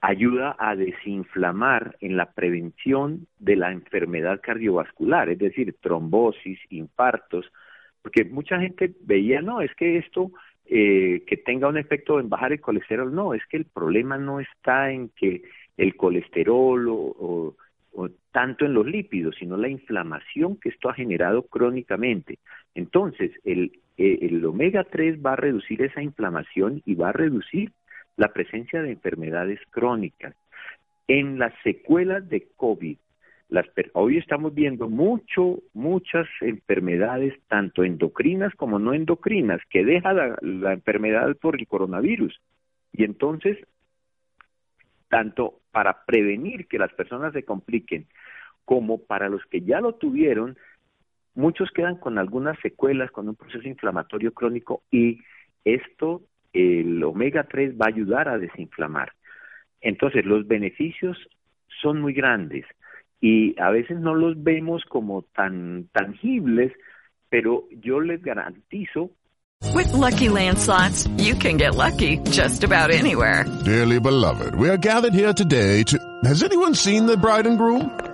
ayuda 0.00 0.54
a 0.58 0.76
desinflamar 0.76 1.96
en 2.00 2.16
la 2.16 2.32
prevención 2.32 3.26
de 3.38 3.56
la 3.56 3.72
enfermedad 3.72 4.40
cardiovascular, 4.42 5.30
es 5.30 5.38
decir, 5.38 5.74
trombosis, 5.80 6.58
infartos, 6.70 7.50
porque 8.02 8.24
mucha 8.24 8.60
gente 8.60 8.92
veía, 9.00 9.40
no, 9.40 9.62
es 9.62 9.74
que 9.74 9.96
esto 9.96 10.30
eh, 10.66 11.24
que 11.26 11.38
tenga 11.38 11.68
un 11.68 11.78
efecto 11.78 12.20
en 12.20 12.28
bajar 12.28 12.52
el 12.52 12.60
colesterol, 12.60 13.14
no, 13.14 13.32
es 13.32 13.44
que 13.46 13.56
el 13.56 13.64
problema 13.64 14.18
no 14.18 14.40
está 14.40 14.90
en 14.90 15.08
que 15.10 15.42
el 15.76 15.96
colesterol 15.96 16.88
o, 16.88 17.56
o 17.92 18.08
tanto 18.34 18.64
en 18.64 18.74
los 18.74 18.84
lípidos, 18.84 19.36
sino 19.38 19.56
la 19.56 19.68
inflamación 19.68 20.56
que 20.56 20.70
esto 20.70 20.88
ha 20.88 20.94
generado 20.94 21.44
crónicamente. 21.44 22.40
Entonces, 22.74 23.30
el, 23.44 23.78
eh, 23.96 24.44
omega 24.44 24.82
3 24.82 25.24
va 25.24 25.34
a 25.34 25.36
reducir 25.36 25.80
esa 25.82 26.02
inflamación 26.02 26.82
y 26.84 26.96
va 26.96 27.10
a 27.10 27.12
reducir 27.12 27.70
la 28.16 28.32
presencia 28.32 28.82
de 28.82 28.90
enfermedades 28.90 29.60
crónicas. 29.70 30.34
En 31.06 31.38
las 31.38 31.52
secuelas 31.62 32.28
de 32.28 32.48
COVID, 32.56 32.96
hoy 33.92 34.18
estamos 34.18 34.52
viendo 34.52 34.88
mucho, 34.88 35.60
muchas 35.72 36.26
enfermedades, 36.40 37.34
tanto 37.46 37.84
endocrinas 37.84 38.52
como 38.56 38.80
no 38.80 38.94
endocrinas, 38.94 39.60
que 39.70 39.84
deja 39.84 40.12
la 40.12 40.72
enfermedad 40.72 41.36
por 41.36 41.54
el 41.54 41.68
coronavirus. 41.68 42.36
Y 42.92 43.04
entonces, 43.04 43.58
tanto 45.08 45.60
para 45.70 46.04
prevenir 46.04 46.66
que 46.66 46.78
las 46.78 46.92
personas 46.94 47.32
se 47.32 47.44
compliquen, 47.44 48.06
como 48.64 48.98
para 48.98 49.28
los 49.28 49.42
que 49.46 49.60
ya 49.60 49.80
lo 49.80 49.94
tuvieron, 49.94 50.56
muchos 51.34 51.70
quedan 51.70 51.96
con 51.96 52.18
algunas 52.18 52.58
secuelas, 52.60 53.10
con 53.10 53.28
un 53.28 53.34
proceso 53.34 53.66
inflamatorio 53.68 54.32
crónico 54.32 54.82
y 54.90 55.20
esto, 55.64 56.22
el 56.52 57.02
omega 57.02 57.44
3 57.44 57.74
va 57.74 57.86
a 57.86 57.88
ayudar 57.88 58.28
a 58.28 58.38
desinflamar. 58.38 59.12
Entonces, 59.80 60.24
los 60.24 60.46
beneficios 60.46 61.16
son 61.82 62.00
muy 62.00 62.12
grandes 62.12 62.64
y 63.20 63.58
a 63.60 63.70
veces 63.70 63.98
no 63.98 64.14
los 64.14 64.42
vemos 64.42 64.84
como 64.88 65.22
tan 65.34 65.88
tangibles, 65.92 66.72
pero 67.28 67.64
yo 67.70 68.00
les 68.00 68.22
garantizo 68.22 69.10
With 69.72 69.92
lucky 69.92 70.28
landslots, 70.28 71.08
you 71.18 71.34
can 71.34 71.56
get 71.56 71.74
lucky 71.74 72.18
just 72.30 72.64
about 72.64 72.90
anywhere. 72.90 73.44
Dearly 73.64 73.98
beloved, 73.98 74.54
we 74.54 74.68
are 74.68 74.76
gathered 74.76 75.14
here 75.14 75.32
today 75.32 75.82
to. 75.84 75.98
Has 76.24 76.42
anyone 76.42 76.74
seen 76.74 77.06
the 77.06 77.16
bride 77.16 77.46
and 77.46 77.58
groom? 77.58 78.13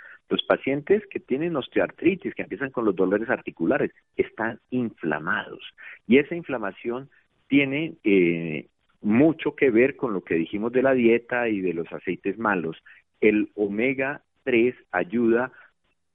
Los 0.31 0.43
pacientes 0.43 1.05
que 1.07 1.19
tienen 1.19 1.57
osteoartritis, 1.57 2.33
que 2.33 2.43
empiezan 2.43 2.71
con 2.71 2.85
los 2.85 2.95
dolores 2.95 3.29
articulares, 3.29 3.91
están 4.15 4.61
inflamados. 4.69 5.59
Y 6.07 6.19
esa 6.19 6.35
inflamación 6.35 7.09
tiene 7.49 7.95
eh, 8.05 8.67
mucho 9.01 9.57
que 9.57 9.69
ver 9.69 9.97
con 9.97 10.13
lo 10.13 10.21
que 10.23 10.35
dijimos 10.35 10.71
de 10.71 10.83
la 10.83 10.93
dieta 10.93 11.49
y 11.49 11.59
de 11.59 11.73
los 11.73 11.91
aceites 11.91 12.37
malos. 12.37 12.81
El 13.19 13.51
omega 13.55 14.21
3 14.45 14.73
ayuda 14.93 15.51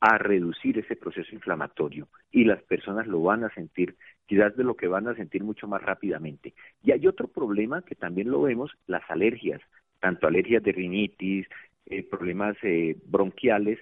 a 0.01 0.17
reducir 0.17 0.79
ese 0.79 0.97
proceso 0.97 1.35
inflamatorio 1.35 2.09
y 2.33 2.45
las 2.45 2.63
personas 2.63 3.07
lo 3.07 3.21
van 3.23 3.45
a 3.45 3.51
sentir, 3.51 3.97
quizás 4.25 4.57
de 4.57 4.65
lo 4.65 4.77
que 4.77 4.89
van 4.89 5.09
a 5.09 5.15
sentir 5.15 5.45
mucho 5.45 5.69
más 5.69 5.83
rápidamente. 5.83 6.55
Y 6.83 6.93
hay 6.93 7.07
otro 7.07 7.29
problema 7.29 7.83
que 7.83 7.97
también 7.97 8.31
lo 8.31 8.41
vemos, 8.41 8.73
las 8.87 9.03
alergias. 9.11 9.61
tanto 10.01 10.27
alergias 10.27 10.63
de 10.63 10.73
rinitis, 10.73 11.47
eh, 11.85 12.03
problemas 12.03 12.57
eh, 12.63 12.97
bronquiales, 13.05 13.79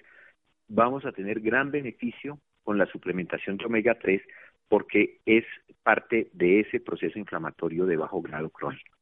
vamos 0.67 1.05
a 1.05 1.11
tener 1.11 1.39
gran 1.39 1.71
beneficio 1.71 2.39
con 2.63 2.77
la 2.77 2.85
suplementación 2.87 3.57
de 3.57 3.65
omega 3.65 3.97
3 4.01 4.21
porque 4.67 5.19
es 5.25 5.43
parte 5.83 6.29
de 6.33 6.61
ese 6.61 6.79
proceso 6.79 7.19
inflamatorio 7.19 7.85
de 7.85 7.97
bajo 7.97 8.21
grado 8.21 8.49
crónico. 8.49 8.97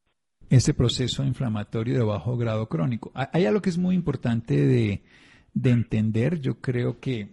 Ese 0.49 0.73
proceso 0.73 1.23
inflamatorio 1.23 1.97
de 1.97 2.03
bajo 2.03 2.37
grado 2.37 2.67
crónico. 2.67 3.11
Hay 3.15 3.45
algo 3.45 3.61
que 3.61 3.69
es 3.69 3.77
muy 3.77 3.95
importante 3.95 4.55
de, 4.55 5.01
de 5.53 5.69
entender, 5.69 6.41
yo 6.41 6.59
creo 6.59 6.99
que 6.99 7.29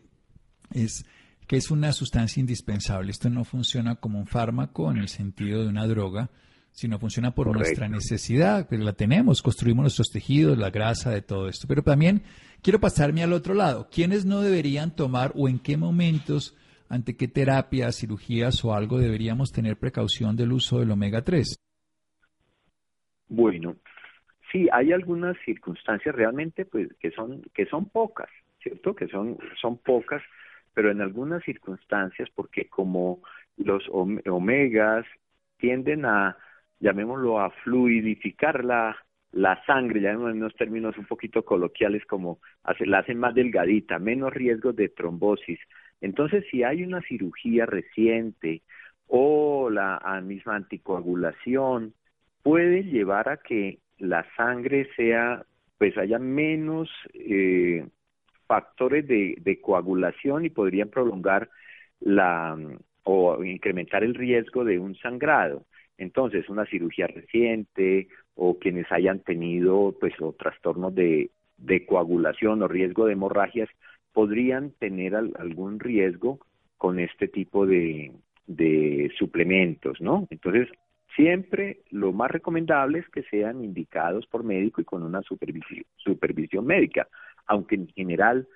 es 0.73 1.05
que 1.51 1.57
es 1.57 1.73
una 1.73 1.93
sustancia 1.93 2.41
indispensable. 2.41 3.11
Esto 3.11 3.29
no 3.29 3.43
funciona 3.43 3.97
como 3.97 4.21
un 4.21 4.29
fármaco 4.29 4.89
en 4.93 4.99
el 4.99 5.09
sentido 5.09 5.65
de 5.65 5.69
una 5.69 5.85
droga, 5.89 6.31
sino 6.73 6.99
funciona 6.99 7.33
por 7.33 7.55
nuestra 7.55 7.89
necesidad, 7.89 8.69
que 8.69 8.79
la 8.79 8.93
tenemos, 8.93 9.43
construimos 9.43 9.83
nuestros 9.83 10.11
tejidos, 10.11 10.59
la 10.59 10.71
grasa 10.71 11.11
de 11.11 11.23
todo 11.23 11.49
esto. 11.49 11.67
Pero 11.69 11.83
también 11.83 12.23
quiero 12.63 12.81
pasarme 12.81 13.23
al 13.23 13.33
otro 13.33 13.55
lado. 13.55 13.89
¿Quiénes 13.91 14.25
no 14.25 14.41
deberían 14.41 14.95
tomar 14.95 15.33
o 15.35 15.49
en 15.49 15.59
qué 15.59 15.77
momentos, 15.77 16.57
ante 16.89 17.17
qué 17.17 17.29
terapias, 17.29 17.99
cirugías 17.99 18.65
o 18.65 18.75
algo 18.75 18.99
deberíamos 18.99 19.53
tener 19.53 19.77
precaución 19.77 20.37
del 20.37 20.53
uso 20.53 20.79
del 20.79 20.91
omega 20.91 21.23
3? 21.23 21.57
Bueno, 23.29 23.77
sí, 24.51 24.69
hay 24.73 24.93
algunas 24.93 25.37
circunstancias 25.45 26.15
realmente 26.15 26.65
pues 26.65 26.89
que 26.99 27.11
son 27.13 27.43
que 27.55 27.67
son 27.67 27.89
pocas, 27.89 28.29
¿cierto? 28.61 28.95
Que 28.95 29.07
son 29.07 29.39
son 29.61 29.79
pocas 29.79 30.23
pero 30.75 30.91
en 30.91 31.01
algunas 31.01 31.43
circunstancias, 31.45 32.29
porque 32.35 32.69
como 32.69 33.23
los 33.57 33.83
omegas 33.91 35.05
tienden 35.59 36.05
a, 36.07 36.37
llamémoslo, 36.81 37.41
a 37.41 37.51
fluidificar 37.51 38.65
la, 38.65 38.97
la 39.33 39.63
sangre, 39.65 40.01
ya 40.01 40.11
en 40.11 40.19
unos 40.19 40.55
términos 40.57 40.97
un 40.99 41.07
poquito 41.07 41.45
coloquiales, 41.45 42.05
como 42.07 42.41
hace, 42.65 42.87
la 42.87 42.99
hacen 42.99 43.19
más 43.19 43.35
delgadita, 43.35 43.99
menos 43.99 44.33
riesgo 44.33 44.73
de 44.73 44.89
trombosis. 44.89 45.61
Entonces, 46.01 46.45
si 46.51 46.65
hay 46.65 46.83
una 46.83 47.01
cirugía 47.03 47.67
reciente 47.67 48.63
o 49.07 49.71
la 49.71 50.01
misma 50.25 50.57
anticoagulación, 50.57 51.95
puede 52.43 52.85
llevar 52.85 53.29
a 53.29 53.37
que 53.39 53.79
la 53.99 54.27
sangre 54.37 54.89
sea, 54.97 55.45
pues 55.79 55.97
haya 55.99 56.19
menos 56.19 56.89
eh, 57.15 57.87
factores 58.47 59.07
de, 59.07 59.61
coagulación 59.63 60.45
y 60.45 60.51
podrían 60.51 60.89
prolongar 60.89 61.49
la 62.01 62.57
o 63.03 63.45
incrementar 63.45 64.05
el 64.05 64.15
riesgo 64.15 64.65
de 64.65 64.79
un 64.79 64.95
sangrado. 64.97 65.65
Entonces, 66.01 66.49
una 66.49 66.67
cirugía 66.67 67.07
reciente 67.07 68.09
o 68.35 68.59
quienes 68.59 68.91
hayan 68.91 69.21
tenido 69.21 69.95
pues 70.01 70.15
o 70.21 70.33
trastornos 70.33 70.95
de, 70.95 71.31
coagulación 71.87 72.63
o 72.63 72.69
riesgo 72.69 73.07
de 73.07 73.13
hemorragias 73.13 73.69
podrían 74.13 74.73
tener 74.73 75.15
algún 75.15 75.79
riesgo 75.79 76.41
con 76.79 76.99
este 76.99 77.29
tipo 77.29 77.67
de, 77.67 78.13
de 78.47 79.13
suplementos, 79.19 80.01
¿no? 80.01 80.27
Entonces, 80.31 80.69
siempre 81.15 81.81
lo 81.91 82.13
más 82.13 82.31
recomendable 82.31 83.01
es 83.01 83.09
que 83.11 83.23
sean 83.25 83.63
indicados 83.63 84.27
por 84.27 84.43
médico 84.43 84.81
y 84.81 84.85
con 84.85 85.03
una 85.03 85.23
supervisión, 85.23 85.85
supervisión 85.97 86.67
médica 86.67 87.07
aunque 87.51 87.75
en 87.75 87.89
general 87.89 88.47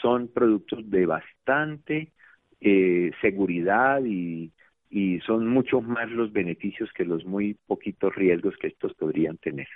son 0.00 0.28
productos 0.28 0.88
de 0.90 1.04
bastante 1.04 2.12
eh, 2.60 3.10
seguridad 3.20 4.02
y, 4.04 4.50
y 4.90 5.20
son 5.20 5.46
muchos 5.48 5.82
más 5.82 6.10
los 6.10 6.32
beneficios 6.32 6.90
que 6.94 7.04
los 7.04 7.24
muy 7.24 7.54
poquitos 7.66 8.14
riesgos 8.14 8.54
que 8.60 8.68
estos 8.68 8.94
podrían 8.94 9.36
tener. 9.38 9.68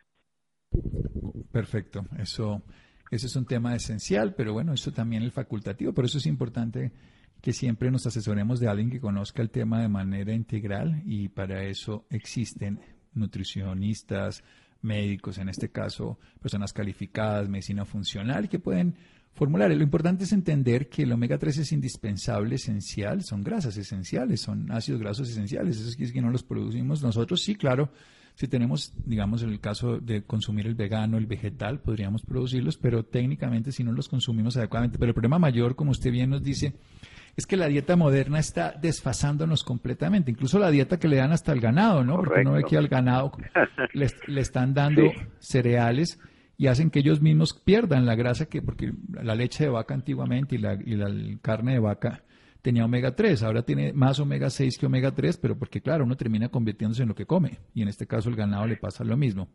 Perfecto, 1.50 2.06
eso, 2.18 2.62
eso 3.10 3.26
es 3.26 3.36
un 3.36 3.46
tema 3.46 3.74
esencial, 3.74 4.34
pero 4.34 4.52
bueno, 4.52 4.72
eso 4.72 4.92
también 4.92 5.22
es 5.22 5.32
facultativo, 5.32 5.92
por 5.92 6.04
eso 6.04 6.18
es 6.18 6.26
importante 6.26 6.92
que 7.42 7.52
siempre 7.52 7.90
nos 7.90 8.06
asesoremos 8.06 8.60
de 8.60 8.68
alguien 8.68 8.90
que 8.90 9.00
conozca 9.00 9.42
el 9.42 9.50
tema 9.50 9.82
de 9.82 9.88
manera 9.88 10.32
integral 10.32 11.02
y 11.04 11.28
para 11.28 11.64
eso 11.64 12.06
existen 12.08 12.80
nutricionistas, 13.14 14.42
médicos, 14.82 15.38
en 15.38 15.48
este 15.48 15.70
caso 15.70 16.18
personas 16.40 16.72
calificadas, 16.72 17.48
medicina 17.48 17.84
funcional, 17.84 18.48
que 18.48 18.58
pueden 18.58 18.94
formular. 19.34 19.70
Lo 19.70 19.82
importante 19.82 20.24
es 20.24 20.32
entender 20.32 20.88
que 20.88 21.02
el 21.02 21.12
omega 21.12 21.38
3 21.38 21.58
es 21.58 21.72
indispensable, 21.72 22.56
esencial, 22.56 23.22
son 23.22 23.42
grasas 23.42 23.76
esenciales, 23.76 24.40
son 24.40 24.70
ácidos 24.70 25.00
grasos 25.00 25.28
esenciales, 25.30 25.80
eso 25.80 25.96
es 25.98 26.12
que 26.12 26.20
no 26.20 26.30
los 26.30 26.42
producimos 26.42 27.02
nosotros, 27.02 27.42
sí, 27.42 27.54
claro. 27.54 27.90
Si 28.34 28.48
tenemos, 28.48 28.94
digamos, 29.04 29.42
el 29.42 29.60
caso 29.60 30.00
de 30.00 30.22
consumir 30.22 30.66
el 30.66 30.74
vegano, 30.74 31.18
el 31.18 31.26
vegetal, 31.26 31.80
podríamos 31.80 32.22
producirlos, 32.22 32.78
pero 32.78 33.04
técnicamente 33.04 33.72
si 33.72 33.84
no 33.84 33.92
los 33.92 34.08
consumimos 34.08 34.56
adecuadamente. 34.56 34.98
Pero 34.98 35.10
el 35.10 35.14
problema 35.14 35.38
mayor, 35.38 35.76
como 35.76 35.90
usted 35.90 36.10
bien 36.10 36.30
nos 36.30 36.42
dice, 36.42 36.72
es 37.36 37.46
que 37.46 37.56
la 37.56 37.66
dieta 37.66 37.96
moderna 37.96 38.38
está 38.38 38.72
desfasándonos 38.72 39.64
completamente, 39.64 40.30
incluso 40.30 40.58
la 40.58 40.70
dieta 40.70 40.98
que 40.98 41.08
le 41.08 41.16
dan 41.16 41.32
hasta 41.32 41.52
al 41.52 41.60
ganado, 41.60 42.04
¿no? 42.04 42.16
Porque 42.16 42.40
uno 42.40 42.52
ve 42.52 42.64
que 42.64 42.76
al 42.76 42.88
ganado 42.88 43.32
le, 43.92 44.40
están 44.40 44.74
dando 44.74 45.02
cereales 45.38 46.18
y 46.56 46.66
hacen 46.66 46.90
que 46.90 47.00
ellos 47.00 47.20
mismos 47.20 47.54
pierdan 47.54 48.06
la 48.06 48.14
grasa 48.14 48.46
que, 48.46 48.62
porque 48.62 48.92
la 49.12 49.34
leche 49.34 49.64
de 49.64 49.70
vaca 49.70 49.94
antiguamente 49.94 50.54
y 50.54 50.58
la, 50.58 50.74
y 50.74 50.96
la 50.96 51.10
carne 51.40 51.72
de 51.72 51.78
vaca 51.78 52.22
tenía 52.62 52.84
omega 52.84 53.14
3, 53.14 53.42
ahora 53.42 53.62
tiene 53.62 53.92
más 53.92 54.20
omega 54.20 54.48
6 54.48 54.78
que 54.78 54.86
omega 54.86 55.10
3, 55.12 55.36
pero 55.38 55.58
porque 55.58 55.80
claro, 55.80 56.04
uno 56.04 56.16
termina 56.16 56.48
convirtiéndose 56.48 57.02
en 57.02 57.08
lo 57.08 57.14
que 57.14 57.26
come 57.26 57.58
y 57.74 57.82
en 57.82 57.88
este 57.88 58.06
caso 58.06 58.28
el 58.28 58.36
ganado 58.36 58.66
le 58.66 58.76
pasa 58.76 59.02
lo 59.04 59.16
mismo. 59.16 59.48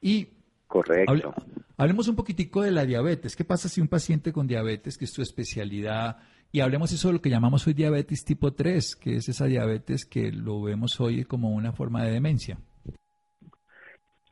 Y 0.00 0.28
Correcto. 0.68 1.34
hablemos 1.76 2.06
un 2.06 2.14
poquitico 2.14 2.62
de 2.62 2.70
la 2.70 2.86
diabetes. 2.86 3.34
¿Qué 3.34 3.44
pasa 3.44 3.68
si 3.68 3.80
un 3.80 3.88
paciente 3.88 4.32
con 4.32 4.46
diabetes, 4.46 4.96
que 4.96 5.04
es 5.06 5.12
su 5.12 5.20
especialidad, 5.20 6.18
y 6.52 6.60
hablemos 6.60 6.92
eso 6.92 7.08
de 7.08 7.14
lo 7.14 7.20
que 7.20 7.30
llamamos 7.30 7.66
hoy 7.66 7.74
diabetes 7.74 8.24
tipo 8.24 8.52
3, 8.52 8.96
que 8.96 9.16
es 9.16 9.28
esa 9.28 9.46
diabetes 9.46 10.04
que 10.04 10.32
lo 10.32 10.62
vemos 10.62 11.00
hoy 11.00 11.24
como 11.24 11.50
una 11.50 11.72
forma 11.72 12.04
de 12.04 12.12
demencia. 12.12 12.58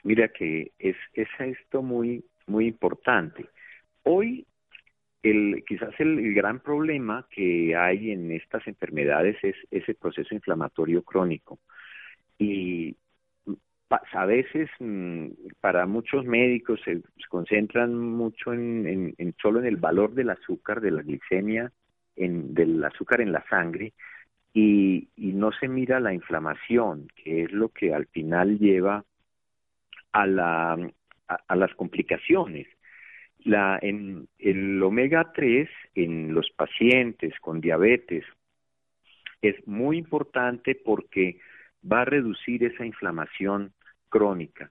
Mira 0.05 0.29
que 0.29 0.73
es, 0.79 0.97
es 1.13 1.29
esto 1.39 1.83
muy, 1.83 2.25
muy 2.47 2.67
importante. 2.67 3.47
Hoy 4.05 4.47
el, 5.23 5.65
quizás 5.67 5.95
el, 5.99 6.35
gran 6.35 6.61
problema 6.61 7.27
que 7.31 7.77
hay 7.77 8.13
en 8.13 8.33
estas 8.33 8.67
enfermedades 8.67 9.37
es 9.43 9.57
ese 9.71 9.95
proceso 9.95 10.35
inflamatorio 10.35 11.03
crónico. 11.03 11.59
Y 12.39 12.97
a 14.13 14.27
veces 14.27 14.71
mm, 14.79 15.27
para 15.61 15.87
muchos 15.87 16.25
médicos 16.25 16.81
se, 16.85 17.03
concentran 17.29 17.95
mucho 17.95 18.53
en, 18.53 19.15
en, 19.19 19.35
solo 19.41 19.61
en 19.61 19.67
el 19.67 19.77
valor 19.77 20.15
del 20.15 20.31
azúcar, 20.31 20.81
de 20.81 20.91
la 20.91 21.03
glicemia 21.03 21.73
del 22.27 22.83
azúcar 22.85 23.21
en 23.21 23.33
la 23.33 23.45
sangre 23.49 23.93
y, 24.53 25.09
no 25.17 25.53
se 25.53 25.69
mira 25.69 26.01
la 26.01 26.13
inflamación, 26.13 27.09
que 27.23 27.45
es 27.45 27.53
lo 27.53 27.69
que 27.69 27.95
al 27.95 28.07
final 28.07 28.59
lleva 28.59 29.05
a, 30.13 30.27
la, 30.27 30.91
a, 31.27 31.57
las 31.57 31.75
complicaciones. 31.75 32.67
La, 33.45 33.79
en 33.81 34.29
el 34.39 34.83
omega 34.83 35.33
3 35.33 35.69
en 35.95 36.35
los 36.35 36.51
pacientes 36.51 37.39
con 37.41 37.61
diabetes 37.61 38.25
es 39.43 39.55
muy 39.67 39.99
importante 39.99 40.75
porque 40.75 41.39
va 41.91 42.03
a 42.03 42.05
reducir 42.05 42.65
esa 42.65 42.85
inflamación 42.85 43.73
crónica. 44.09 44.71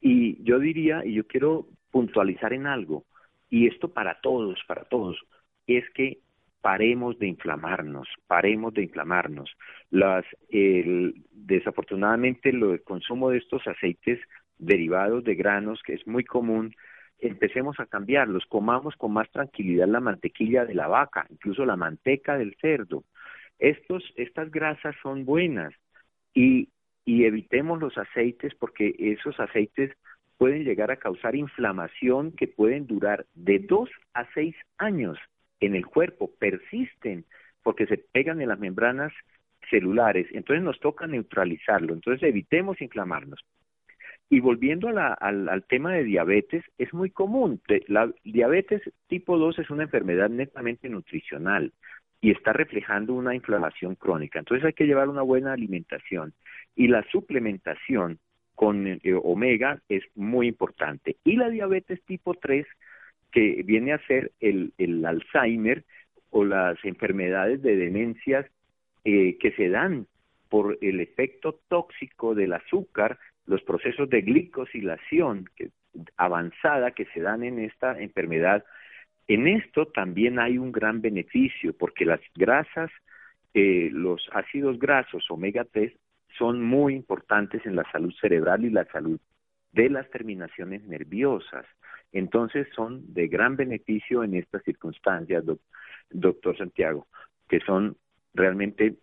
Y 0.00 0.42
yo 0.44 0.58
diría, 0.58 1.04
y 1.04 1.14
yo 1.14 1.26
quiero 1.26 1.66
puntualizar 1.90 2.52
en 2.52 2.66
algo, 2.66 3.04
y 3.50 3.66
esto 3.66 3.92
para 3.92 4.20
todos, 4.20 4.58
para 4.66 4.84
todos, 4.84 5.18
es 5.66 5.88
que 5.90 6.18
paremos 6.60 7.18
de 7.18 7.26
inflamarnos, 7.26 8.08
paremos 8.26 8.72
de 8.74 8.82
inflamarnos. 8.82 9.54
Las, 9.90 10.24
el, 10.48 11.14
desafortunadamente, 11.30 12.50
el 12.50 12.82
consumo 12.84 13.30
de 13.30 13.38
estos 13.38 13.66
aceites 13.66 14.18
derivados 14.58 15.24
de 15.24 15.34
granos, 15.34 15.82
que 15.82 15.94
es 15.94 16.06
muy 16.06 16.24
común, 16.24 16.74
empecemos 17.18 17.78
a 17.80 17.86
cambiarlos, 17.86 18.44
comamos 18.46 18.96
con 18.96 19.12
más 19.12 19.30
tranquilidad 19.30 19.88
la 19.88 20.00
mantequilla 20.00 20.64
de 20.64 20.74
la 20.74 20.88
vaca, 20.88 21.26
incluso 21.30 21.64
la 21.64 21.76
manteca 21.76 22.36
del 22.36 22.56
cerdo. 22.60 23.04
Estos, 23.58 24.02
estas 24.16 24.50
grasas 24.50 24.94
son 25.02 25.24
buenas 25.24 25.72
y, 26.34 26.68
y 27.04 27.24
evitemos 27.24 27.80
los 27.80 27.96
aceites 27.96 28.54
porque 28.54 28.94
esos 28.98 29.38
aceites 29.38 29.92
pueden 30.36 30.64
llegar 30.64 30.90
a 30.90 30.96
causar 30.96 31.36
inflamación 31.36 32.32
que 32.32 32.48
pueden 32.48 32.86
durar 32.86 33.26
de 33.34 33.60
dos 33.60 33.88
a 34.12 34.26
seis 34.34 34.56
años 34.78 35.18
en 35.60 35.74
el 35.74 35.86
cuerpo 35.86 36.30
persisten 36.38 37.24
porque 37.62 37.86
se 37.86 37.98
pegan 37.98 38.40
en 38.40 38.48
las 38.48 38.58
membranas 38.58 39.12
celulares, 39.70 40.26
entonces 40.32 40.62
nos 40.62 40.78
toca 40.80 41.06
neutralizarlo, 41.06 41.94
entonces 41.94 42.28
evitemos 42.28 42.80
inflamarnos. 42.80 43.40
Y 44.30 44.40
volviendo 44.40 44.88
al, 44.88 45.64
tema 45.68 45.92
de 45.92 46.04
diabetes, 46.04 46.64
es 46.78 46.92
muy 46.92 47.10
común. 47.10 47.60
La 47.88 48.10
diabetes 48.24 48.82
tipo 49.06 49.38
2 49.38 49.60
es 49.60 49.70
una 49.70 49.84
enfermedad 49.84 50.30
netamente 50.30 50.88
nutricional 50.88 51.72
y 52.20 52.30
está 52.30 52.52
reflejando 52.52 53.14
una 53.14 53.34
inflamación 53.34 53.94
crónica. 53.96 54.38
Entonces 54.38 54.64
hay 54.64 54.72
que 54.72 54.86
llevar 54.86 55.08
una 55.08 55.22
buena 55.22 55.52
alimentación. 55.52 56.32
Y 56.74 56.88
la 56.88 57.04
suplementación 57.12 58.18
con 58.54 58.86
eh, 58.86 59.00
omega 59.22 59.80
es 59.88 60.02
muy 60.14 60.48
importante. 60.48 61.16
Y 61.22 61.36
la 61.36 61.50
diabetes 61.50 62.02
tipo 62.04 62.34
3, 62.34 62.66
que 63.30 63.62
viene 63.64 63.92
a 63.92 64.06
ser 64.06 64.32
el, 64.40 64.72
el 64.78 65.04
Alzheimer 65.04 65.84
o 66.30 66.44
las 66.44 66.82
enfermedades 66.84 67.62
de 67.62 67.76
demencias 67.76 68.46
eh, 69.04 69.36
que 69.38 69.52
se 69.52 69.68
dan 69.68 70.06
por 70.48 70.78
el 70.80 71.00
efecto 71.00 71.60
tóxico 71.68 72.34
del 72.34 72.54
azúcar, 72.54 73.18
los 73.46 73.62
procesos 73.62 74.08
de 74.08 74.22
glicosilación 74.22 75.48
avanzada 76.16 76.92
que 76.92 77.06
se 77.06 77.20
dan 77.20 77.44
en 77.44 77.58
esta 77.58 78.00
enfermedad. 78.00 78.64
En 79.28 79.46
esto 79.48 79.86
también 79.86 80.38
hay 80.38 80.58
un 80.58 80.72
gran 80.72 81.00
beneficio 81.00 81.74
porque 81.76 82.04
las 82.04 82.20
grasas, 82.34 82.90
eh, 83.54 83.90
los 83.92 84.28
ácidos 84.32 84.78
grasos 84.78 85.24
omega 85.30 85.64
3 85.64 85.92
son 86.38 86.62
muy 86.62 86.94
importantes 86.94 87.64
en 87.64 87.76
la 87.76 87.90
salud 87.92 88.12
cerebral 88.20 88.64
y 88.64 88.70
la 88.70 88.84
salud 88.86 89.20
de 89.72 89.90
las 89.90 90.08
terminaciones 90.10 90.82
nerviosas. 90.84 91.66
Entonces 92.12 92.68
son 92.74 93.12
de 93.12 93.28
gran 93.28 93.56
beneficio 93.56 94.22
en 94.22 94.34
estas 94.34 94.62
circunstancias, 94.62 95.44
doctor 96.10 96.56
Santiago, 96.56 97.06
que 97.48 97.60
son 97.60 97.96
realmente 98.34 98.96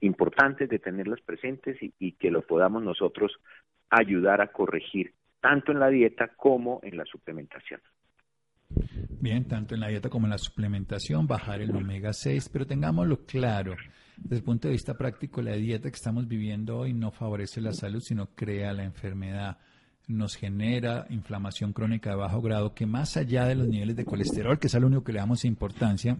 importantes 0.00 0.68
de 0.68 0.78
tenerlas 0.78 1.20
presentes 1.20 1.76
y, 1.80 2.12
que 2.12 2.30
lo 2.30 2.42
podamos 2.42 2.82
nosotros 2.82 3.38
ayudar 3.90 4.40
a 4.40 4.52
corregir, 4.52 5.14
tanto 5.40 5.72
en 5.72 5.80
la 5.80 5.88
dieta 5.88 6.28
como 6.36 6.80
en 6.82 6.96
la 6.96 7.04
suplementación. 7.04 7.80
Bien, 9.20 9.46
tanto 9.48 9.74
en 9.74 9.80
la 9.80 9.88
dieta 9.88 10.10
como 10.10 10.26
en 10.26 10.30
la 10.30 10.38
suplementación, 10.38 11.26
bajar 11.26 11.60
el 11.60 11.74
omega 11.74 12.12
6, 12.12 12.50
pero 12.52 12.66
tengámoslo 12.66 13.24
claro, 13.24 13.74
desde 14.16 14.36
el 14.36 14.42
punto 14.42 14.68
de 14.68 14.72
vista 14.72 14.94
práctico, 14.94 15.42
la 15.42 15.54
dieta 15.54 15.90
que 15.90 15.96
estamos 15.96 16.28
viviendo 16.28 16.78
hoy 16.78 16.92
no 16.92 17.10
favorece 17.10 17.60
la 17.60 17.72
salud, 17.72 18.00
sino 18.00 18.26
crea 18.34 18.72
la 18.72 18.84
enfermedad 18.84 19.58
nos 20.08 20.36
genera 20.36 21.06
inflamación 21.10 21.74
crónica 21.74 22.10
de 22.10 22.16
bajo 22.16 22.40
grado 22.40 22.74
que 22.74 22.86
más 22.86 23.16
allá 23.16 23.44
de 23.44 23.54
los 23.54 23.68
niveles 23.68 23.94
de 23.94 24.06
colesterol, 24.06 24.58
que 24.58 24.66
es 24.66 24.74
lo 24.74 24.86
único 24.86 25.04
que 25.04 25.12
le 25.12 25.18
damos 25.18 25.44
importancia 25.44 26.16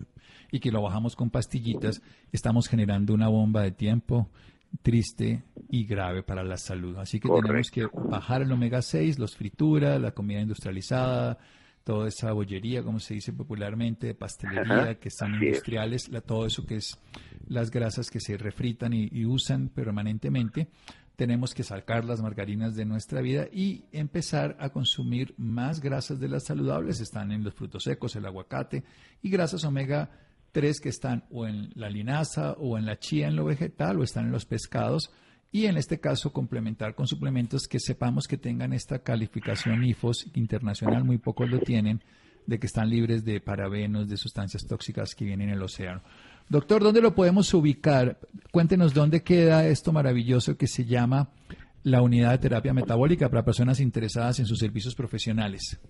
y 0.52 0.60
que 0.60 0.70
lo 0.70 0.82
bajamos 0.82 1.16
con 1.16 1.30
pastillitas, 1.30 2.02
estamos 2.30 2.68
generando 2.68 3.14
una 3.14 3.28
bomba 3.28 3.62
de 3.62 3.72
tiempo 3.72 4.30
triste 4.82 5.44
y 5.68 5.84
grave 5.84 6.22
para 6.22 6.44
la 6.44 6.56
salud. 6.56 6.96
Así 6.98 7.20
que 7.20 7.28
tenemos 7.28 7.70
que 7.70 7.86
bajar 7.86 8.42
el 8.42 8.52
omega 8.52 8.82
6, 8.82 9.18
los 9.18 9.36
frituras, 9.36 10.00
la 10.00 10.12
comida 10.12 10.40
industrializada, 10.40 11.38
toda 11.84 12.08
esa 12.08 12.32
bollería, 12.32 12.82
como 12.82 13.00
se 13.00 13.14
dice 13.14 13.32
popularmente, 13.32 14.08
de 14.08 14.14
pastelería, 14.14 14.98
que 14.98 15.08
están 15.08 15.34
industriales, 15.34 16.10
todo 16.26 16.46
eso 16.46 16.66
que 16.66 16.76
es 16.76 16.98
las 17.46 17.70
grasas 17.70 18.10
que 18.10 18.20
se 18.20 18.36
refritan 18.36 18.92
y 18.92 19.24
usan 19.24 19.68
permanentemente, 19.68 20.68
tenemos 21.18 21.52
que 21.52 21.64
sacar 21.64 22.04
las 22.04 22.22
margarinas 22.22 22.76
de 22.76 22.84
nuestra 22.84 23.20
vida 23.20 23.48
y 23.52 23.86
empezar 23.90 24.56
a 24.60 24.68
consumir 24.68 25.34
más 25.36 25.80
grasas 25.80 26.20
de 26.20 26.28
las 26.28 26.44
saludables. 26.44 27.00
Están 27.00 27.32
en 27.32 27.42
los 27.42 27.54
frutos 27.54 27.82
secos, 27.82 28.14
el 28.14 28.24
aguacate 28.24 28.84
y 29.20 29.28
grasas 29.28 29.64
omega 29.64 30.12
3 30.52 30.80
que 30.80 30.88
están 30.88 31.24
o 31.30 31.46
en 31.46 31.70
la 31.74 31.90
linaza 31.90 32.52
o 32.52 32.78
en 32.78 32.86
la 32.86 32.98
chía 32.98 33.28
en 33.28 33.36
lo 33.36 33.44
vegetal 33.44 33.98
o 33.98 34.02
están 34.02 34.26
en 34.26 34.32
los 34.32 34.44
pescados 34.44 35.12
y 35.50 35.66
en 35.66 35.76
este 35.76 35.98
caso 35.98 36.32
complementar 36.32 36.94
con 36.94 37.06
suplementos 37.06 37.66
que 37.68 37.80
sepamos 37.80 38.28
que 38.28 38.36
tengan 38.36 38.72
esta 38.72 38.98
calificación 38.98 39.82
IFOS 39.84 40.30
internacional, 40.34 41.04
muy 41.04 41.18
pocos 41.18 41.48
lo 41.48 41.58
tienen, 41.60 42.02
de 42.46 42.58
que 42.58 42.66
están 42.66 42.90
libres 42.90 43.24
de 43.24 43.40
parabenos, 43.40 44.08
de 44.08 44.16
sustancias 44.16 44.66
tóxicas 44.66 45.14
que 45.14 45.24
vienen 45.24 45.48
en 45.48 45.54
el 45.54 45.62
océano. 45.62 46.02
Doctor, 46.48 46.82
¿dónde 46.82 47.02
lo 47.02 47.14
podemos 47.14 47.52
ubicar? 47.52 48.18
Cuéntenos 48.52 48.94
dónde 48.94 49.22
queda 49.22 49.66
esto 49.66 49.92
maravilloso 49.92 50.56
que 50.56 50.66
se 50.66 50.84
llama 50.84 51.30
la 51.82 52.02
unidad 52.02 52.32
de 52.32 52.38
terapia 52.38 52.74
metabólica 52.74 53.28
para 53.28 53.44
personas 53.44 53.80
interesadas 53.80 54.38
en 54.40 54.46
sus 54.46 54.58
servicios 54.58 54.94
profesionales. 54.94 55.80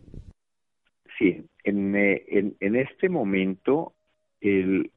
Sí, 1.18 1.44
en, 1.64 1.97
eh, 1.97 2.25
en, 2.61 2.77
este 2.77 3.09
momento 3.09 3.94
el, 4.40 4.90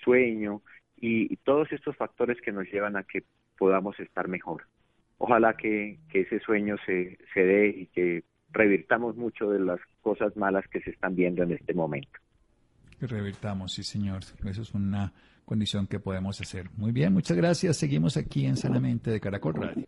sueño 0.03 0.61
y, 1.01 1.35
todos 1.37 1.71
estos 1.71 1.97
factores 1.97 2.39
que 2.41 2.51
nos 2.51 2.71
llevan 2.71 2.95
a 2.95 3.03
que 3.03 3.23
podamos 3.57 3.99
estar 3.99 4.27
mejor. 4.27 4.65
Ojalá 5.17 5.55
que, 5.57 5.97
que 6.11 6.21
ese 6.21 6.39
sueño 6.41 6.75
se, 6.85 7.17
se 7.33 7.39
dé 7.43 7.69
y 7.69 7.85
que 7.87 8.23
revirtamos 8.51 9.15
mucho 9.15 9.49
de 9.49 9.59
las 9.59 9.79
cosas 10.01 10.37
malas 10.37 10.67
que 10.67 10.81
se 10.81 10.91
están 10.91 11.15
viendo 11.15 11.41
en 11.41 11.53
este 11.53 11.73
momento. 11.73 12.19
Revirtamos, 13.01 13.73
sí 13.73 13.81
señor. 13.81 14.21
Eso 14.45 14.61
es 14.61 14.73
una 14.75 15.11
condición 15.45 15.87
que 15.87 15.99
podemos 15.99 16.39
hacer. 16.39 16.69
Muy 16.77 16.91
bien, 16.91 17.13
muchas 17.13 17.35
gracias. 17.35 17.77
Seguimos 17.77 18.15
aquí 18.15 18.45
en 18.45 18.57
Sanamente 18.57 19.09
de 19.09 19.19
Caracol 19.19 19.55
Radio. 19.55 19.87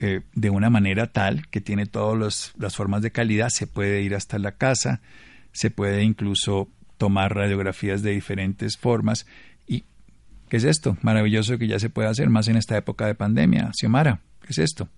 eh, 0.00 0.22
de 0.34 0.50
una 0.50 0.70
manera 0.70 1.08
tal 1.08 1.48
que 1.48 1.60
tiene 1.60 1.86
todas 1.86 2.54
las 2.56 2.76
formas 2.76 3.02
de 3.02 3.10
calidad, 3.10 3.48
se 3.50 3.66
puede 3.66 4.02
ir 4.02 4.14
hasta 4.14 4.38
la 4.38 4.52
casa, 4.52 5.00
se 5.52 5.70
puede 5.70 6.02
incluso 6.02 6.68
tomar 6.96 7.34
radiografías 7.34 8.02
de 8.02 8.12
diferentes 8.12 8.76
formas. 8.76 9.26
¿Y 9.66 9.84
qué 10.48 10.58
es 10.58 10.64
esto? 10.64 10.96
Maravilloso 11.02 11.58
que 11.58 11.66
ya 11.66 11.78
se 11.78 11.90
puede 11.90 12.08
hacer 12.08 12.28
más 12.28 12.48
en 12.48 12.56
esta 12.56 12.76
época 12.76 13.06
de 13.06 13.14
pandemia. 13.14 13.70
Xiomara, 13.72 14.20
¿qué 14.42 14.48
es 14.50 14.58
esto? 14.58 14.88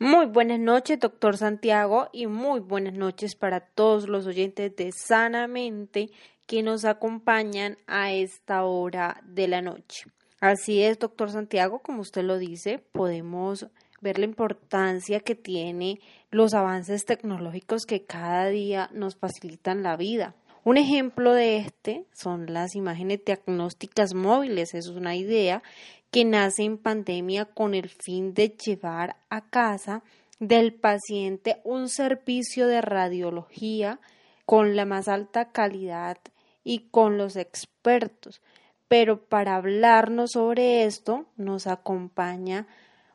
Muy 0.00 0.26
buenas 0.26 0.60
noches, 0.60 1.00
doctor 1.00 1.36
Santiago, 1.36 2.08
y 2.12 2.28
muy 2.28 2.60
buenas 2.60 2.94
noches 2.94 3.34
para 3.34 3.60
todos 3.60 4.08
los 4.08 4.26
oyentes 4.26 4.76
de 4.76 4.92
Sanamente 4.92 6.10
que 6.46 6.62
nos 6.62 6.84
acompañan 6.84 7.76
a 7.86 8.12
esta 8.12 8.62
hora 8.62 9.20
de 9.24 9.48
la 9.48 9.60
noche. 9.60 10.04
Así 10.40 10.82
es, 10.82 11.00
doctor 11.00 11.30
Santiago, 11.30 11.80
como 11.80 12.00
usted 12.00 12.22
lo 12.22 12.38
dice, 12.38 12.78
podemos 12.92 13.66
ver 14.00 14.18
la 14.18 14.24
importancia 14.24 15.20
que 15.20 15.34
tiene 15.34 16.00
los 16.30 16.54
avances 16.54 17.04
tecnológicos 17.04 17.86
que 17.86 18.04
cada 18.04 18.46
día 18.48 18.90
nos 18.92 19.16
facilitan 19.16 19.82
la 19.82 19.96
vida. 19.96 20.34
Un 20.64 20.76
ejemplo 20.76 21.32
de 21.32 21.58
este 21.58 22.04
son 22.12 22.52
las 22.52 22.74
imágenes 22.74 23.24
diagnósticas 23.24 24.14
móviles. 24.14 24.74
Es 24.74 24.88
una 24.88 25.16
idea 25.16 25.62
que 26.10 26.24
nace 26.24 26.64
en 26.64 26.78
pandemia 26.78 27.46
con 27.46 27.74
el 27.74 27.88
fin 27.88 28.34
de 28.34 28.50
llevar 28.50 29.16
a 29.30 29.48
casa 29.48 30.02
del 30.38 30.74
paciente 30.74 31.60
un 31.64 31.88
servicio 31.88 32.66
de 32.66 32.80
radiología 32.80 34.00
con 34.44 34.76
la 34.76 34.84
más 34.84 35.08
alta 35.08 35.50
calidad 35.52 36.18
y 36.64 36.88
con 36.90 37.18
los 37.18 37.36
expertos. 37.36 38.40
Pero 38.88 39.22
para 39.22 39.56
hablarnos 39.56 40.32
sobre 40.32 40.84
esto 40.84 41.26
nos 41.36 41.66
acompaña 41.66 42.66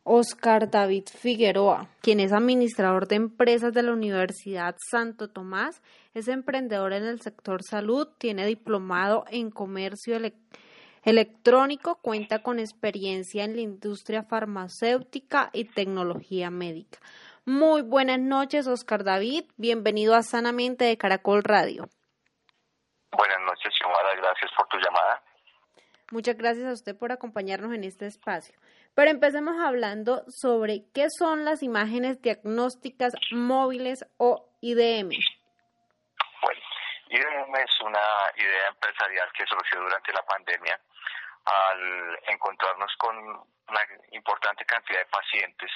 Oscar 0.06 0.70
David 0.70 1.06
Figueroa, 1.08 1.88
quien 2.02 2.20
es 2.20 2.34
administrador 2.34 3.08
de 3.08 3.16
empresas 3.16 3.74
de 3.74 3.84
la 3.84 3.94
Universidad 3.94 4.76
Santo 4.92 5.30
Tomás, 5.30 5.82
es 6.14 6.28
emprendedor 6.28 6.92
en 6.92 7.06
el 7.06 7.22
sector 7.22 7.64
salud, 7.64 8.10
tiene 8.18 8.46
diplomado 8.46 9.24
en 9.30 9.50
comercio 9.50 10.20
electrónico, 11.04 12.02
cuenta 12.02 12.44
con 12.44 12.60
experiencia 12.60 13.46
en 13.46 13.56
la 13.56 13.62
industria 13.62 14.24
farmacéutica 14.24 15.50
y 15.54 15.66
tecnología 15.66 16.50
médica. 16.50 17.00
Muy 17.46 17.82
buenas 17.82 18.20
noches, 18.20 18.68
Oscar 18.68 19.06
David. 19.06 19.46
Bienvenido 19.56 20.16
a 20.16 20.24
Sanamente 20.24 20.84
de 20.84 20.98
Caracol 20.98 21.44
Radio. 21.44 21.88
Buenas 23.16 23.40
noches, 23.46 23.74
Xiomara. 23.78 24.16
Gracias 24.18 24.52
por 24.58 24.68
tu 24.68 24.78
llamada. 24.78 25.24
Muchas 26.12 26.38
gracias 26.38 26.68
a 26.68 26.74
usted 26.74 26.96
por 26.96 27.12
acompañarnos 27.12 27.74
en 27.74 27.84
este 27.84 28.06
espacio. 28.06 28.56
Pero 28.96 29.10
empecemos 29.10 29.56
hablando 29.60 30.24
sobre 30.28 30.84
qué 30.94 31.08
son 31.10 31.46
las 31.46 31.64
imágenes 31.64 32.22
diagnósticas 32.22 33.14
móviles 33.32 34.06
o 34.18 34.50
IDM. 34.62 35.10
Bueno, 36.42 36.62
IDM 37.10 37.56
es 37.56 37.82
una 37.82 38.32
idea 38.36 38.68
empresarial 38.70 39.32
que 39.34 39.46
surgió 39.48 39.82
durante 39.82 40.14
la 40.14 40.24
pandemia 40.24 40.80
al 41.46 42.20
encontrarnos 42.28 42.92
con 42.98 43.18
una 43.18 43.82
importante 44.12 44.64
cantidad 44.66 45.00
de 45.00 45.06
pacientes 45.06 45.72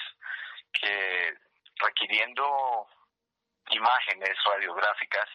que 0.72 1.34
requiriendo 1.76 2.86
imágenes 3.70 4.36
radiográficas 4.44 5.28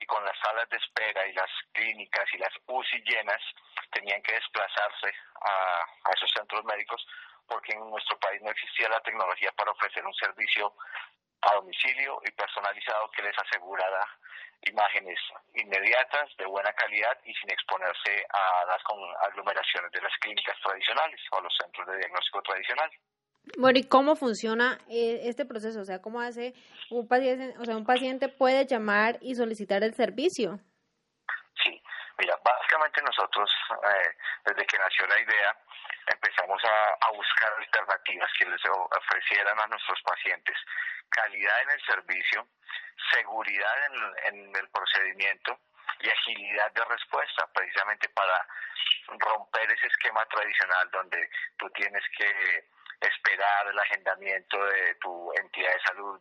y 0.00 0.06
con 0.06 0.24
las 0.24 0.38
salas 0.38 0.68
de 0.68 0.76
espera 0.76 1.26
y 1.26 1.32
las 1.32 1.50
clínicas 1.72 2.24
y 2.32 2.38
las 2.38 2.52
UCI 2.66 3.02
llenas, 3.02 3.40
tenían 3.92 4.22
que 4.22 4.34
desplazarse 4.34 5.14
a, 5.40 5.80
a 6.04 6.12
esos 6.16 6.30
centros 6.32 6.64
médicos 6.64 7.06
porque 7.46 7.72
en 7.72 7.90
nuestro 7.90 8.18
país 8.18 8.40
no 8.42 8.50
existía 8.50 8.88
la 8.88 9.00
tecnología 9.00 9.52
para 9.52 9.70
ofrecer 9.70 10.04
un 10.04 10.14
servicio 10.14 10.74
a 11.42 11.54
domicilio 11.54 12.20
y 12.24 12.30
personalizado 12.32 13.10
que 13.10 13.22
les 13.22 13.38
asegurara 13.38 14.06
imágenes 14.62 15.18
inmediatas, 15.54 16.34
de 16.38 16.46
buena 16.46 16.72
calidad 16.72 17.18
y 17.24 17.34
sin 17.34 17.50
exponerse 17.50 18.26
a 18.30 18.64
las 18.66 18.82
aglomeraciones 19.28 19.90
de 19.92 20.00
las 20.00 20.16
clínicas 20.18 20.56
tradicionales 20.62 21.20
o 21.32 21.40
los 21.40 21.54
centros 21.56 21.86
de 21.86 21.98
diagnóstico 21.98 22.42
tradicional. 22.42 22.90
Bueno, 23.58 23.78
¿y 23.78 23.84
cómo 23.84 24.16
funciona 24.16 24.78
eh, 24.88 25.20
este 25.24 25.44
proceso? 25.44 25.80
O 25.80 25.84
sea, 25.84 26.00
¿cómo 26.00 26.20
hace 26.20 26.54
un 26.90 27.06
paciente, 27.06 27.54
o 27.58 27.64
sea, 27.64 27.76
un 27.76 27.84
paciente 27.84 28.28
puede 28.28 28.66
llamar 28.66 29.18
y 29.20 29.34
solicitar 29.34 29.82
el 29.84 29.94
servicio? 29.94 30.58
Sí, 31.62 31.80
mira, 32.18 32.36
básicamente 32.42 33.02
nosotros, 33.02 33.50
eh, 33.70 34.16
desde 34.46 34.66
que 34.66 34.78
nació 34.78 35.06
la 35.06 35.20
idea, 35.20 35.56
empezamos 36.06 36.60
a, 36.64 37.10
buscar 37.14 37.52
alternativas 37.58 38.28
que 38.38 38.44
les 38.46 38.60
ofrecieran 38.66 39.58
a 39.60 39.66
nuestros 39.68 40.02
pacientes 40.02 40.56
calidad 41.10 41.62
en 41.62 41.70
el 41.70 41.80
servicio, 41.86 42.48
seguridad 43.12 43.86
en, 43.86 44.34
en 44.34 44.56
el 44.56 44.68
procedimiento 44.70 45.60
y 46.00 46.10
agilidad 46.10 46.72
de 46.72 46.84
respuesta, 46.86 47.46
precisamente 47.54 48.08
para 48.08 48.46
romper 49.06 49.70
ese 49.70 49.86
esquema 49.86 50.24
tradicional 50.26 50.90
donde 50.90 51.30
tú 51.56 51.70
tienes 51.70 52.02
que 52.18 52.66
esperar 53.06 53.66
el 53.68 53.78
agendamiento 53.78 54.64
de 54.64 54.94
tu 54.96 55.32
entidad 55.34 55.72
de 55.72 55.80
salud 55.80 56.20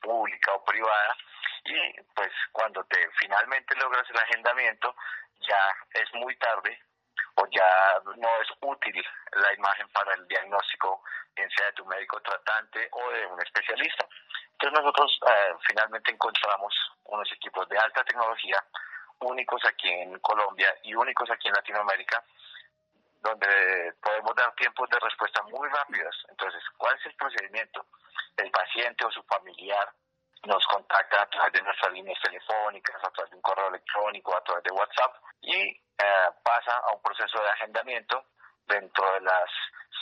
pública 0.00 0.52
o 0.54 0.64
privada 0.64 1.16
y 1.64 2.00
pues 2.14 2.30
cuando 2.52 2.84
te 2.84 3.08
finalmente 3.18 3.74
logras 3.76 4.08
el 4.10 4.18
agendamiento 4.18 4.94
ya 5.40 5.74
es 5.94 6.12
muy 6.14 6.36
tarde 6.36 6.78
o 7.36 7.46
ya 7.50 8.00
no 8.16 8.28
es 8.40 8.48
útil 8.60 9.04
la 9.32 9.52
imagen 9.54 9.88
para 9.90 10.14
el 10.14 10.26
diagnóstico, 10.26 11.02
bien 11.34 11.50
sea 11.50 11.66
de 11.66 11.72
tu 11.72 11.84
médico 11.84 12.20
tratante 12.22 12.88
o 12.92 13.10
de 13.10 13.26
un 13.26 13.40
especialista. 13.42 14.06
Entonces 14.52 14.80
nosotros 14.80 15.20
eh, 15.28 15.54
finalmente 15.68 16.12
encontramos 16.12 16.74
unos 17.04 17.30
equipos 17.32 17.68
de 17.68 17.78
alta 17.78 18.04
tecnología 18.04 18.62
únicos 19.20 19.62
aquí 19.66 19.88
en 19.88 20.18
Colombia 20.20 20.74
y 20.82 20.94
únicos 20.94 21.30
aquí 21.30 21.48
en 21.48 21.54
Latinoamérica 21.54 22.22
donde 23.26 23.92
podemos 24.00 24.34
dar 24.36 24.54
tiempos 24.54 24.88
de 24.88 24.98
respuesta 25.00 25.42
muy 25.42 25.68
rápidos. 25.68 26.14
Entonces, 26.30 26.62
¿cuál 26.76 26.96
es 26.96 27.06
el 27.06 27.14
procedimiento? 27.16 27.86
El 28.36 28.50
paciente 28.50 29.04
o 29.04 29.10
su 29.10 29.22
familiar 29.24 29.90
nos 30.44 30.64
contacta 30.66 31.22
a 31.22 31.26
través 31.26 31.52
de 31.52 31.62
nuestras 31.62 31.92
líneas 31.92 32.18
telefónicas, 32.22 33.02
a 33.02 33.10
través 33.10 33.30
de 33.30 33.36
un 33.36 33.42
correo 33.42 33.68
electrónico, 33.68 34.36
a 34.36 34.44
través 34.44 34.62
de 34.62 34.70
WhatsApp 34.70 35.16
y 35.40 35.58
eh, 35.58 36.30
pasa 36.44 36.76
a 36.76 36.94
un 36.94 37.02
proceso 37.02 37.42
de 37.42 37.48
agendamiento 37.48 38.26
dentro 38.66 39.12
de 39.14 39.20
las 39.22 39.50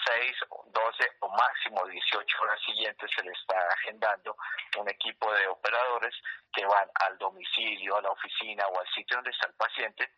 6, 0.07 0.37
12 0.67 1.13
o 1.21 1.29
máximo 1.29 1.87
18 1.87 2.43
horas 2.43 2.61
siguientes 2.67 3.11
se 3.15 3.23
le 3.23 3.33
está 3.33 3.57
agendando 3.69 4.37
un 4.77 4.89
equipo 4.89 5.33
de 5.33 5.47
operadores 5.49 6.15
que 6.53 6.67
van 6.67 6.89
al 7.07 7.17
domicilio, 7.17 7.97
a 7.97 8.03
la 8.03 8.11
oficina 8.11 8.67
o 8.67 8.81
al 8.81 8.89
sitio 8.89 9.17
donde 9.17 9.31
está 9.31 9.47
el 9.47 9.55
paciente 9.55 10.11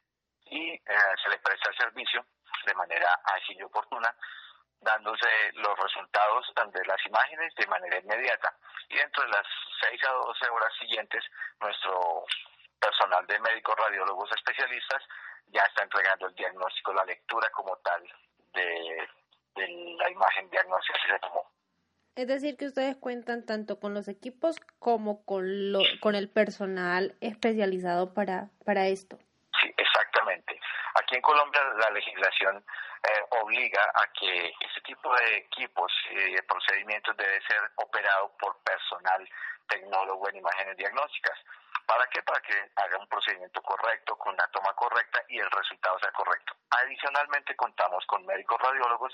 y 0.46 0.72
eh, 0.72 0.82
se 1.22 1.30
le 1.30 1.38
presta 1.38 1.70
el 1.70 1.76
servicio 1.76 2.24
de 2.66 2.74
manera 2.74 3.08
ágil 3.24 3.58
y 3.58 3.62
oportuna, 3.62 4.14
dándose 4.80 5.26
los 5.54 5.78
resultados 5.78 6.46
de 6.72 6.84
las 6.86 7.06
imágenes 7.06 7.54
de 7.54 7.66
manera 7.66 7.98
inmediata. 7.98 8.54
Y 8.88 8.96
dentro 8.96 9.22
de 9.24 9.30
las 9.30 9.46
6 9.80 10.00
a 10.08 10.12
12 10.12 10.48
horas 10.50 10.72
siguientes, 10.78 11.24
nuestro 11.60 12.24
personal 12.80 13.26
de 13.26 13.38
médicos 13.40 13.74
radiólogos 13.76 14.30
especialistas 14.36 15.02
ya 15.48 15.62
está 15.62 15.84
entregando 15.84 16.26
el 16.26 16.34
diagnóstico, 16.34 16.92
la 16.92 17.04
lectura 17.04 17.48
como 17.50 17.76
tal 17.78 18.02
de, 18.54 19.08
la 19.56 20.10
imagen 20.10 20.50
diagnóstica 20.50 20.98
que 21.04 21.12
se 21.12 21.18
tomó. 21.20 21.50
Es 22.14 22.26
decir, 22.26 22.56
que 22.56 22.66
ustedes 22.66 22.96
cuentan 22.96 23.44
tanto 23.44 23.78
con 23.78 23.92
los 23.92 24.08
equipos 24.08 24.58
como 24.78 25.24
con, 25.24 25.72
lo, 25.72 25.80
con 26.00 26.14
el 26.14 26.30
personal 26.30 27.14
especializado 27.20 28.14
para, 28.14 28.48
para 28.64 28.86
esto. 28.86 29.18
Sí, 29.60 29.72
exactamente. 29.76 30.58
Aquí 30.98 31.14
en 31.14 31.22
Colombia 31.22 31.62
la 31.76 31.90
legislación 31.90 32.64
eh, 33.02 33.24
obliga 33.42 33.82
a 33.94 34.06
que 34.18 34.48
ese 34.60 34.80
tipo 34.80 35.14
de 35.14 35.36
equipos 35.36 35.92
y 36.10 36.32
de 36.32 36.42
procedimientos 36.44 37.14
debe 37.16 37.38
ser 37.46 37.60
operado 37.76 38.32
por 38.38 38.56
personal 38.62 39.28
tecnólogo 39.68 40.28
en 40.30 40.36
imágenes 40.36 40.76
diagnósticas. 40.76 41.38
¿Para 41.86 42.06
qué? 42.08 42.22
Para 42.22 42.40
que 42.40 42.54
haga 42.76 42.98
un 42.98 43.08
procedimiento 43.08 43.60
correcto, 43.62 44.16
con 44.16 44.32
una 44.32 44.46
toma 44.48 44.72
correcta 44.74 45.22
y 45.28 45.38
el 45.38 45.50
resultado 45.50 45.98
sea 45.98 46.12
correcto. 46.12 46.54
Adicionalmente 46.70 47.54
contamos 47.56 48.04
con 48.06 48.24
médicos 48.24 48.58
radiólogos 48.60 49.12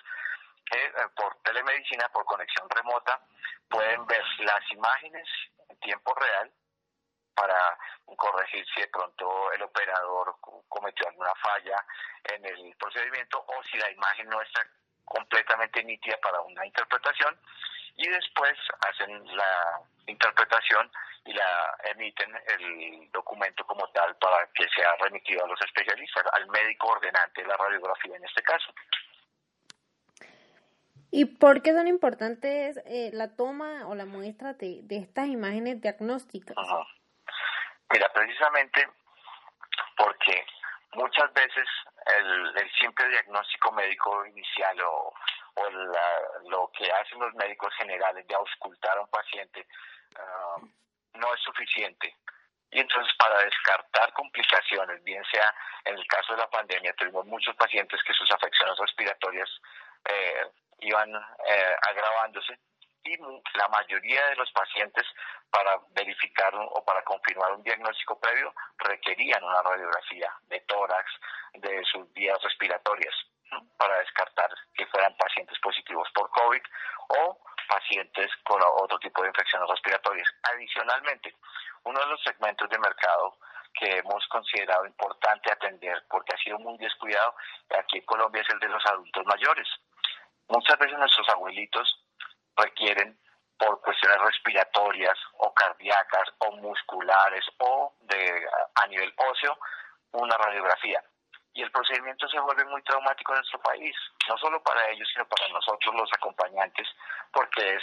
que 0.65 0.85
eh, 0.85 0.93
por 1.17 1.35
telemedicina, 1.43 2.09
por 2.11 2.25
conexión 2.25 2.69
remota, 2.71 3.21
pueden 3.69 4.07
ver 4.07 4.25
las 4.39 4.71
imágenes 4.71 5.29
en 5.69 5.77
tiempo 5.81 6.15
real 6.15 6.53
para 7.35 7.79
corregir 8.17 8.65
si 8.75 8.81
de 8.81 8.89
pronto 8.89 9.53
el 9.53 9.63
operador 9.63 10.37
cometió 10.69 11.09
alguna 11.09 11.35
falla 11.37 11.85
en 12.25 12.45
el 12.45 12.75
procedimiento 12.77 13.45
o 13.47 13.63
si 13.65 13.79
la 13.79 13.91
imagen 13.91 14.29
no 14.29 14.41
está 14.43 14.61
completamente 15.05 15.83
nítida 15.85 16.17
para 16.23 16.41
una 16.41 16.65
interpretación 16.65 17.39
y 17.97 18.09
después 18.09 18.53
hacen 18.89 19.37
la 19.37 19.81
interpretación 20.07 20.91
y 21.25 21.33
la 21.33 21.77
emiten 21.95 22.31
el 22.59 23.11
documento 23.13 23.65
como 23.67 23.87
tal 23.89 24.17
para 24.17 24.49
que 24.55 24.67
sea 24.75 24.95
remitido 25.01 25.45
a 25.45 25.49
los 25.49 25.61
especialistas, 25.61 26.25
al 26.33 26.49
médico 26.49 26.89
ordenante 26.89 27.43
de 27.43 27.49
la 27.49 27.57
radiografía 27.57 28.17
en 28.17 28.25
este 28.25 28.43
caso. 28.43 28.73
¿Y 31.11 31.27
por 31.27 31.63
qué 31.63 31.75
son 31.75 31.87
importantes 31.89 32.81
eh, 32.87 33.11
la 33.13 33.37
toma 33.37 33.87
o 33.87 33.95
la 33.95 34.07
muestra 34.07 34.55
de, 34.55 34.81
de 34.83 34.97
estas 34.97 35.29
imágenes 35.29 35.81
diagnósticas? 35.83 36.57
Mira, 37.93 38.09
precisamente 38.09 38.89
porque 39.97 40.47
muchas 40.95 41.31
veces 41.35 41.69
el, 42.19 42.57
el 42.57 42.73
simple 42.81 43.07
diagnóstico 43.09 43.71
médico 43.73 44.25
inicial 44.25 44.81
o, 44.81 45.13
o 45.55 45.71
lo 46.49 46.71
que 46.73 46.91
hacen 46.91 47.21
los 47.21 47.35
médicos 47.35 47.75
generales 47.77 48.27
de 48.27 48.35
auscultar 48.35 48.97
a 48.97 49.03
un 49.03 49.09
paciente 49.09 49.67
ah, 50.17 50.57
no 51.15 51.35
es 51.35 51.41
suficiente. 51.43 52.17
Y 52.71 52.81
entonces 52.81 53.13
para 53.19 53.39
descartar 53.41 54.11
complicaciones, 54.15 55.05
bien 55.05 55.23
sea 55.31 55.55
en 55.85 55.99
el 55.99 56.07
caso 56.07 56.33
de 56.33 56.41
la 56.41 56.49
pandemia, 56.49 56.95
tuvimos 56.95 57.27
muchos 57.27 57.55
pacientes 57.57 58.03
que 58.05 58.15
sus 58.15 58.31
afecciones 58.31 58.79
respiratorias 58.79 59.51
eh, 60.09 60.47
iban 60.81 61.15
eh, 61.15 61.77
agravándose 61.83 62.59
y 63.05 63.17
la 63.17 63.69
mayoría 63.69 64.27
de 64.29 64.37
los 64.37 64.51
pacientes 64.53 65.05
para 65.51 65.79
verificar 65.91 66.55
o 66.55 66.85
para 66.85 67.03
confirmar 67.05 67.53
un 67.53 67.63
diagnóstico 67.63 68.19
previo 68.19 68.55
requerían 68.79 69.43
una 69.43 69.63
radiografía 69.63 70.33
de 70.49 70.61
tórax, 70.61 71.11
de 71.55 71.83
sus 71.85 72.13
vías 72.13 72.41
respiratorias, 72.43 73.15
para 73.77 73.99
descartar 73.99 74.51
que 74.75 74.87
fueran 74.87 75.17
pacientes 75.17 75.59
positivos 75.61 76.09
por 76.15 76.31
COVID 76.31 76.63
o 77.09 77.39
pacientes 77.69 78.31
con 78.45 78.61
otro 78.63 78.99
tipo 78.99 79.23
de 79.23 79.29
infecciones 79.29 79.69
respiratorias. 79.69 80.29
Adicionalmente, 80.55 81.35
uno 81.85 82.01
de 82.01 82.07
los 82.07 82.23
segmentos 82.23 82.69
de 82.71 82.79
mercado 82.79 83.37
que 83.75 83.99
hemos 83.99 84.27
considerado 84.29 84.87
importante 84.87 85.51
atender 85.51 86.05
porque 86.09 86.35
ha 86.35 86.39
sido 86.39 86.59
muy 86.59 86.77
descuidado 86.79 87.35
aquí 87.79 87.99
en 87.99 88.05
Colombia 88.05 88.43
es 88.43 88.51
el 88.51 88.59
de 88.59 88.69
los 88.69 88.85
adultos 88.87 89.25
mayores. 89.27 89.69
Muchas 90.49 90.79
veces 90.79 90.99
nuestros 90.99 91.29
abuelitos 91.31 92.02
requieren 92.57 93.19
por 93.59 93.81
cuestiones 93.81 94.21
respiratorias 94.21 95.19
o 95.39 95.53
cardíacas 95.55 96.29
o 96.39 96.53
musculares 96.53 97.45
o 97.59 97.95
de 98.01 98.47
a 98.75 98.87
nivel 98.87 99.13
óseo 99.17 99.57
una 100.13 100.37
radiografía 100.37 101.03
y 101.55 101.63
el 101.63 101.71
procedimiento 101.71 102.29
se 102.29 102.41
vuelve 102.41 102.65
muy 102.65 102.83
traumático 102.83 103.33
en 103.33 103.39
nuestro 103.39 103.61
país, 103.61 103.95
no 104.29 104.37
solo 104.39 104.63
para 104.63 104.89
ellos, 104.89 105.09
sino 105.13 105.27
para 105.29 105.49
nosotros 105.49 105.95
los 105.95 106.11
acompañantes, 106.15 106.89
porque 107.31 107.75
es 107.75 107.83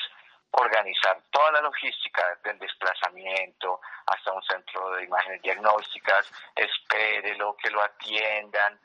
organizar 0.51 1.21
toda 1.29 1.51
la 1.51 1.61
logística 1.61 2.23
del 2.43 2.57
desplazamiento 2.57 3.79
hasta 4.07 4.33
un 4.33 4.41
centro 4.43 4.91
de 4.91 5.03
imágenes 5.03 5.41
diagnósticas, 5.43 6.31
espérelo, 6.55 7.55
que 7.57 7.69
lo 7.69 7.83
atiendan. 7.83 8.79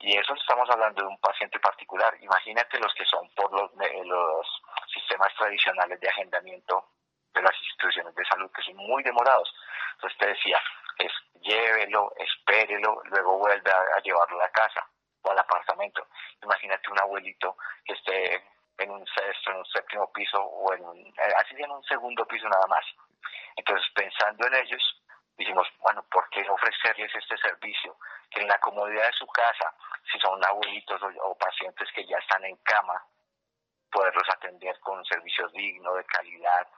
Y 0.00 0.16
eso 0.16 0.34
estamos 0.34 0.68
hablando 0.70 1.02
de 1.02 1.08
un 1.08 1.18
paciente 1.18 1.60
particular. 1.60 2.16
Imagínate 2.20 2.78
los 2.78 2.92
que 2.94 3.04
son 3.04 3.28
por 3.34 3.52
los, 3.52 3.70
los 4.06 4.62
sistemas 4.92 5.32
tradicionales 5.34 6.00
de 6.00 6.08
agendamiento 6.08 6.84
de 7.34 7.42
las 7.42 7.54
instituciones 7.58 8.14
de 8.14 8.24
salud, 8.24 8.50
que 8.50 8.62
son 8.62 8.76
muy 8.76 9.02
demorados. 9.02 9.54
Entonces 9.94 10.18
te 10.18 10.26
decía, 10.28 10.58
es 10.98 11.12
llévelo, 11.42 12.12
espérelo, 12.16 13.02
luego 13.04 13.38
vuelve 13.38 13.70
a, 13.70 14.00
llevarlo 14.00 14.40
a 14.40 14.44
la 14.44 14.50
casa 14.50 14.86
o 15.22 15.30
al 15.30 15.38
apartamento. 15.38 16.06
Imagínate 16.42 16.90
un 16.90 17.00
abuelito 17.00 17.56
que 17.84 17.92
esté 17.92 18.42
en 18.78 18.90
un 18.90 19.06
sexto, 19.06 19.50
en 19.50 19.58
un 19.58 19.66
séptimo 19.66 20.10
piso 20.12 20.42
o 20.42 20.72
en 20.72 20.82
un, 20.82 20.98
eh, 20.98 21.34
así 21.36 21.54
en 21.58 21.70
un 21.70 21.84
segundo 21.84 22.26
piso 22.26 22.48
nada 22.48 22.66
más. 22.66 22.84
Entonces, 23.56 23.86
pensando 23.94 24.46
en 24.46 24.54
ellos, 24.54 25.02
dijimos, 25.40 25.66
bueno, 25.80 26.04
¿por 26.10 26.28
qué 26.28 26.46
ofrecerles 26.48 27.14
este 27.14 27.36
servicio? 27.38 27.96
Que 28.30 28.40
en 28.40 28.48
la 28.48 28.58
comodidad 28.60 29.06
de 29.06 29.12
su 29.12 29.26
casa, 29.28 29.74
si 30.12 30.18
son 30.20 30.44
abuelitos 30.44 31.00
o, 31.22 31.34
pacientes 31.38 31.88
que 31.92 32.06
ya 32.06 32.18
están 32.18 32.44
en 32.44 32.56
cama, 32.56 33.02
poderlos 33.90 34.28
atender 34.28 34.78
con 34.80 34.98
un 34.98 35.04
servicio 35.06 35.48
digno, 35.48 35.94
de 35.94 36.04
calidad, 36.04 36.68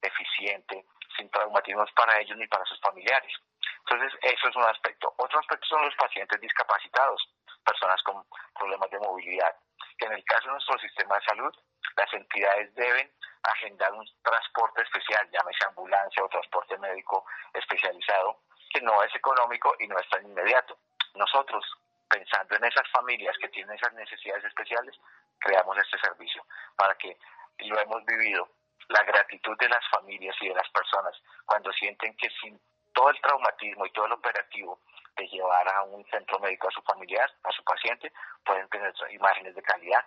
eficiente, 0.00 0.86
sin 1.16 1.28
traumatismos 1.30 1.90
para 1.92 2.18
ellos 2.20 2.38
ni 2.38 2.46
para 2.46 2.64
sus 2.64 2.80
familiares. 2.80 3.32
Entonces, 3.80 4.18
eso 4.22 4.48
es 4.48 4.56
un 4.56 4.64
aspecto. 4.64 5.12
Otro 5.16 5.40
aspecto 5.40 5.66
son 5.66 5.84
los 5.84 5.94
pacientes 5.96 6.40
discapacitados, 6.40 7.28
personas 7.64 8.00
con 8.04 8.24
problemas 8.54 8.90
de 8.90 9.00
movilidad, 9.00 9.54
que 9.98 10.06
en 10.06 10.12
el 10.12 10.24
caso 10.24 10.46
de 10.46 10.52
nuestro 10.52 10.78
sistema 10.78 11.16
de 11.16 11.24
salud, 11.24 11.54
las 11.96 12.12
entidades 12.12 12.74
deben 12.74 13.10
agendar 13.42 13.92
un 13.92 14.06
transporte 14.22 14.82
especial, 14.82 15.28
llámese 15.30 15.64
ambulancia 15.66 16.24
o 16.24 16.28
transporte 16.28 16.76
médico 16.78 17.24
especializado, 17.54 18.42
que 18.70 18.80
no 18.80 19.02
es 19.02 19.14
económico 19.14 19.74
y 19.78 19.86
no 19.86 19.98
es 19.98 20.08
tan 20.08 20.24
inmediato. 20.24 20.78
Nosotros, 21.14 21.64
pensando 22.08 22.56
en 22.56 22.64
esas 22.64 22.88
familias 22.90 23.36
que 23.38 23.48
tienen 23.48 23.76
esas 23.76 23.92
necesidades 23.94 24.44
especiales, 24.44 24.94
creamos 25.38 25.78
este 25.78 25.98
servicio 25.98 26.44
para 26.76 26.94
que 26.96 27.16
lo 27.58 27.78
hemos 27.80 28.04
vivido 28.04 28.48
la 28.88 29.02
gratitud 29.02 29.56
de 29.58 29.68
las 29.68 29.88
familias 29.90 30.36
y 30.40 30.48
de 30.48 30.54
las 30.54 30.68
personas 30.70 31.14
cuando 31.44 31.72
sienten 31.72 32.16
que 32.16 32.28
sin 32.40 32.60
todo 32.92 33.10
el 33.10 33.20
traumatismo 33.20 33.86
y 33.86 33.92
todo 33.92 34.06
el 34.06 34.12
operativo 34.12 34.80
de 35.16 35.26
llevar 35.28 35.66
a 35.68 35.82
un 35.84 36.04
centro 36.06 36.38
médico 36.40 36.68
a 36.68 36.70
su 36.70 36.82
familiar, 36.82 37.30
a 37.42 37.52
su 37.52 37.62
paciente, 37.64 38.12
pueden 38.44 38.68
tener 38.68 38.92
imágenes 39.12 39.54
de 39.54 39.62
calidad. 39.62 40.04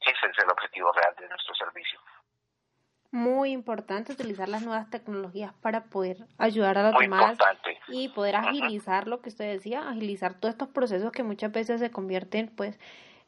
Ese 0.00 0.26
es 0.26 0.38
el 0.44 0.50
objetivo 0.50 0.92
real 0.92 1.14
de 1.18 1.28
nuestro 1.28 1.54
servicio. 1.54 2.00
Muy 3.12 3.52
importante 3.52 4.12
utilizar 4.12 4.48
las 4.48 4.62
nuevas 4.62 4.90
tecnologías 4.90 5.52
para 5.62 5.84
poder 5.84 6.26
ayudar 6.38 6.78
a 6.78 6.90
los 6.90 7.00
demás 7.00 7.38
y 7.88 8.08
poder 8.08 8.36
agilizar 8.36 9.06
lo 9.06 9.22
que 9.22 9.28
usted 9.28 9.52
decía, 9.52 9.88
agilizar 9.88 10.34
todos 10.34 10.54
estos 10.54 10.68
procesos 10.68 11.12
que 11.12 11.22
muchas 11.22 11.52
veces 11.52 11.80
se 11.80 11.90
convierten 11.90 12.48
pues 12.54 12.78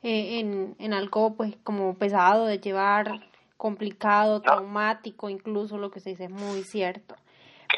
eh, 0.03 0.41
en, 0.41 0.76
en 0.79 0.93
algo 0.93 1.37
pues 1.37 1.57
como 1.62 1.97
pesado 1.97 2.47
de 2.47 2.59
llevar, 2.59 3.20
complicado, 3.57 4.43
traumático, 4.43 5.29
incluso 5.29 5.79
lo 5.79 5.91
que 5.91 6.01
se 6.01 6.11
dice 6.11 6.24
es 6.24 6.31
muy 6.31 6.64
cierto. 6.64 7.16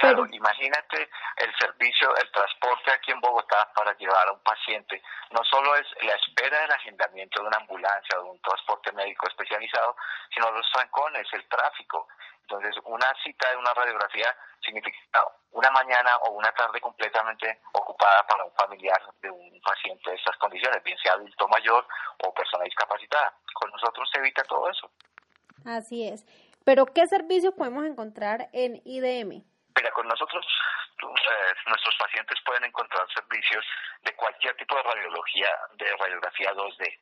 Claro, 0.01 0.25
imagínate 0.33 1.11
el 1.37 1.55
servicio, 1.59 2.17
el 2.17 2.31
transporte 2.33 2.91
aquí 2.91 3.13
en 3.13 3.21
Bogotá 3.21 3.71
para 3.75 3.93
llevar 3.99 4.29
a 4.29 4.33
un 4.33 4.41
paciente. 4.41 5.03
No 5.31 5.45
solo 5.45 5.77
es 5.77 5.87
la 6.01 6.15
espera 6.15 6.59
del 6.63 6.73
agendamiento 6.73 7.43
de 7.43 7.49
una 7.49 7.59
ambulancia 7.59 8.19
o 8.19 8.25
de 8.25 8.31
un 8.31 8.41
transporte 8.41 8.93
médico 8.93 9.29
especializado, 9.29 9.95
sino 10.35 10.51
los 10.53 10.67
trancones, 10.73 11.27
el 11.35 11.47
tráfico. 11.49 12.09
Entonces, 12.41 12.75
una 12.87 13.13
cita 13.23 13.51
de 13.51 13.59
una 13.59 13.75
radiografía 13.75 14.35
significa 14.65 15.23
una 15.51 15.71
mañana 15.71 16.17
o 16.23 16.31
una 16.31 16.51
tarde 16.53 16.81
completamente 16.81 17.61
ocupada 17.73 18.27
para 18.27 18.45
un 18.45 18.53
familiar 18.53 19.03
de 19.21 19.31
un 19.31 19.61
paciente 19.61 20.11
de 20.11 20.17
estas 20.17 20.37
condiciones, 20.39 20.83
bien 20.83 20.97
sea 20.97 21.13
adulto 21.13 21.47
mayor 21.49 21.87
o 22.25 22.33
persona 22.33 22.65
discapacitada. 22.65 23.35
Con 23.53 23.71
nosotros 23.71 24.09
se 24.11 24.19
evita 24.19 24.43
todo 24.45 24.71
eso. 24.71 24.91
Así 25.67 26.09
es. 26.09 26.25
Pero, 26.65 26.87
¿qué 26.87 27.07
servicios 27.07 27.53
podemos 27.53 27.85
encontrar 27.85 28.49
en 28.55 28.81
IDM? 28.87 29.45
Mira, 29.77 29.91
con 29.93 30.07
nosotros 30.09 30.45
eh, 31.03 31.55
nuestros 31.67 31.97
pacientes 31.97 32.39
pueden 32.45 32.65
encontrar 32.65 33.07
servicios 33.15 33.65
de 34.03 34.15
cualquier 34.15 34.57
tipo 34.57 34.77
de 34.77 34.83
radiología, 34.83 35.49
de 35.75 35.97
radiografía 35.97 36.53
2D, 36.53 37.01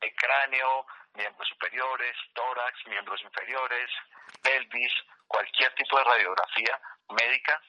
de 0.00 0.14
cráneo, 0.14 0.86
miembros 1.14 1.48
superiores, 1.48 2.16
tórax, 2.34 2.86
miembros 2.86 3.20
inferiores, 3.22 3.90
pelvis, 4.42 4.92
cualquier 5.26 5.74
tipo 5.74 5.98
de 5.98 6.04
radiografía 6.04 6.80
médica 7.10 7.60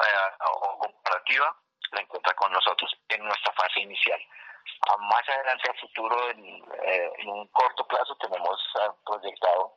eh, 0.00 0.44
o 0.44 0.78
comparativa 0.78 1.54
la 1.92 2.00
encuentra 2.00 2.34
con 2.34 2.52
nosotros 2.52 2.90
en 3.08 3.24
nuestra 3.24 3.52
fase 3.52 3.80
inicial. 3.80 4.20
más 4.98 5.28
adelante, 5.28 5.70
a 5.70 5.74
futuro, 5.74 6.30
en, 6.30 6.64
eh, 6.82 7.12
en 7.18 7.28
un 7.28 7.46
corto 7.48 7.86
plazo, 7.86 8.16
tenemos 8.16 8.60
proyectado 9.04 9.76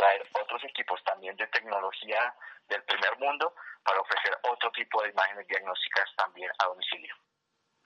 traer 0.00 0.22
otros 0.42 0.64
equipos 0.64 0.98
también 1.04 1.36
de 1.36 1.46
tecnología 1.48 2.34
del 2.68 2.82
primer 2.84 3.18
mundo 3.18 3.52
para 3.84 4.00
ofrecer 4.00 4.32
otro 4.50 4.70
tipo 4.72 5.02
de 5.02 5.10
imágenes 5.10 5.46
diagnósticas 5.46 6.08
también 6.16 6.50
a 6.58 6.66
domicilio. 6.66 7.14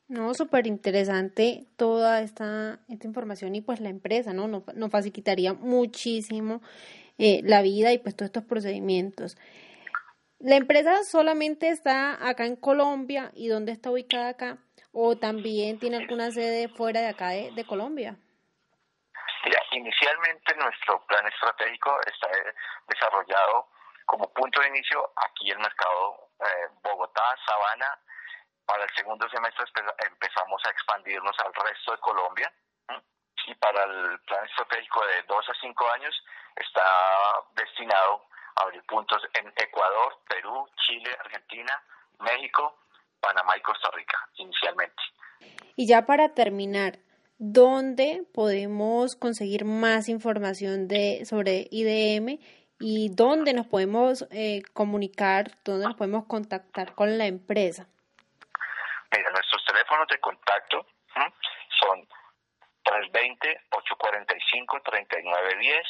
No, 0.07 0.35
súper 0.35 0.67
interesante 0.67 1.67
toda 1.77 2.21
esta, 2.21 2.79
esta 2.89 3.07
información 3.07 3.55
y 3.55 3.63
pues 3.63 3.81
la 3.81 3.89
empresa, 3.89 4.33
¿no? 4.33 4.47
Nos, 4.47 4.63
nos 4.75 4.91
facilitaría 4.91 5.55
muchísimo 5.55 6.61
eh, 7.19 7.41
la 7.43 7.63
vida 7.63 7.93
y 7.93 7.99
pues 7.99 8.15
todos 8.15 8.29
estos 8.29 8.45
procedimientos. 8.45 9.37
¿La 10.39 10.57
empresa 10.57 11.03
solamente 11.05 11.69
está 11.71 12.29
acá 12.29 12.45
en 12.45 12.57
Colombia 12.57 13.33
y 13.35 13.49
dónde 13.49 13.73
está 13.73 13.91
ubicada 13.91 14.29
acá? 14.29 14.59
¿O 14.93 15.17
también 15.17 15.79
tiene 15.79 15.97
alguna 15.97 16.31
sede 16.31 16.69
fuera 16.69 17.01
de 17.01 17.09
acá 17.09 17.31
de 17.31 17.65
Colombia? 17.67 18.19
Inicialmente 19.75 20.55
nuestro 20.57 21.05
plan 21.07 21.27
estratégico 21.27 21.99
está 22.07 22.29
eh, 22.31 22.55
desarrollado 22.89 23.69
como 24.07 24.33
punto 24.33 24.61
de 24.61 24.69
inicio 24.69 25.11
aquí 25.17 25.51
el 25.51 25.59
mercado 25.59 26.31
eh, 26.41 26.69
Bogotá, 26.83 27.23
Sabana. 27.47 27.99
Para 28.67 28.85
el 28.85 28.91
segundo 28.95 29.29
semestre 29.29 29.67
empezamos 30.07 30.63
a 30.65 30.71
expandirnos 30.71 31.37
al 31.41 31.53
resto 31.55 31.93
de 31.93 31.99
Colombia. 31.99 32.53
y 33.47 33.55
para 33.57 33.85
el 33.85 34.19
plan 34.21 34.45
estratégico 34.47 35.05
de 35.07 35.23
2 35.25 35.49
a 35.49 35.55
5 35.61 35.91
años 35.93 36.25
está 36.57 36.87
destinado 37.55 38.25
a 38.57 38.63
abrir 38.63 38.83
puntos 38.87 39.23
en 39.35 39.53
Ecuador, 39.57 40.19
Perú, 40.29 40.67
Chile, 40.87 41.11
Argentina, 41.21 41.83
México, 42.21 42.79
Panamá 43.21 43.57
y 43.57 43.61
Costa 43.61 43.91
Rica 43.93 44.19
inicialmente. 44.37 45.03
Y 45.77 45.87
ya 45.87 46.07
para 46.07 46.33
terminar, 46.35 46.99
¿dónde 47.39 48.25
podemos 48.33 49.17
conseguir 49.17 49.65
más 49.65 50.09
información 50.09 50.87
de 50.89 51.25
sobre 51.25 51.67
IDM 51.71 52.39
y 52.81 53.11
dónde 53.15 53.55
nos 53.55 53.67
podemos 53.67 54.27
eh, 54.31 54.63
comunicar, 54.73 55.53
dónde 55.65 55.87
nos 55.87 55.97
podemos 55.97 56.27
contactar 56.27 56.95
con 56.95 57.19
la 57.19 57.27
empresa? 57.27 57.89
Mira, 59.17 59.31
nuestros 59.31 59.65
teléfonos 59.65 60.07
de 60.09 60.21
contacto 60.21 60.87
son 61.81 62.07
320-845-3910, 62.85 65.83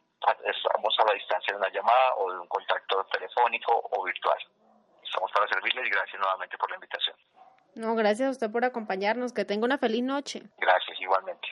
estamos 0.44 0.96
a 0.98 1.04
la 1.04 1.12
distancia 1.14 1.52
de 1.52 1.58
una 1.58 1.68
llamada 1.68 2.14
o 2.16 2.32
de 2.32 2.38
un 2.38 2.48
contacto 2.48 3.04
telefónico 3.12 3.72
o 3.92 4.04
virtual. 4.04 4.38
Estamos 5.02 5.30
para 5.32 5.48
servirles 5.48 5.86
y 5.86 5.90
gracias 5.90 6.20
nuevamente 6.20 6.56
por 6.56 6.70
la 6.70 6.76
invitación. 6.76 7.16
No, 7.76 7.94
gracias 7.94 8.28
a 8.28 8.30
usted 8.30 8.50
por 8.50 8.64
acompañarnos. 8.64 9.32
Que 9.32 9.44
tenga 9.44 9.64
una 9.64 9.78
feliz 9.78 10.02
noche. 10.02 10.42
Gracias, 10.58 11.00
igualmente. 11.00 11.48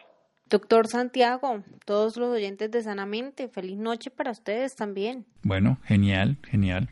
Doctor 0.46 0.86
Santiago, 0.86 1.62
todos 1.86 2.18
los 2.18 2.28
oyentes 2.28 2.70
de 2.70 2.82
Sanamente, 2.82 3.48
feliz 3.48 3.78
noche 3.78 4.10
para 4.10 4.32
ustedes 4.32 4.76
también. 4.76 5.24
Bueno, 5.42 5.78
genial, 5.84 6.36
genial. 6.50 6.90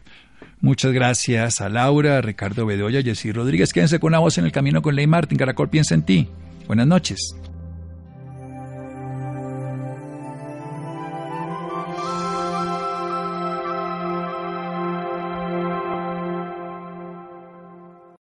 Muchas 0.60 0.92
gracias 0.92 1.60
a 1.60 1.68
Laura, 1.68 2.18
a 2.18 2.20
Ricardo 2.22 2.64
Bedoya, 2.64 3.02
Jessy 3.02 3.32
Rodríguez. 3.32 3.74
Quédense 3.74 4.00
con 4.00 4.08
una 4.08 4.18
voz 4.18 4.38
en 4.38 4.46
el 4.46 4.52
camino 4.52 4.80
con 4.80 4.94
Ley 4.94 5.06
Martin. 5.06 5.36
Caracol 5.36 5.68
piensa 5.68 5.94
en 5.94 6.06
ti. 6.06 6.30
Buenas 6.66 6.86
noches. 6.86 7.34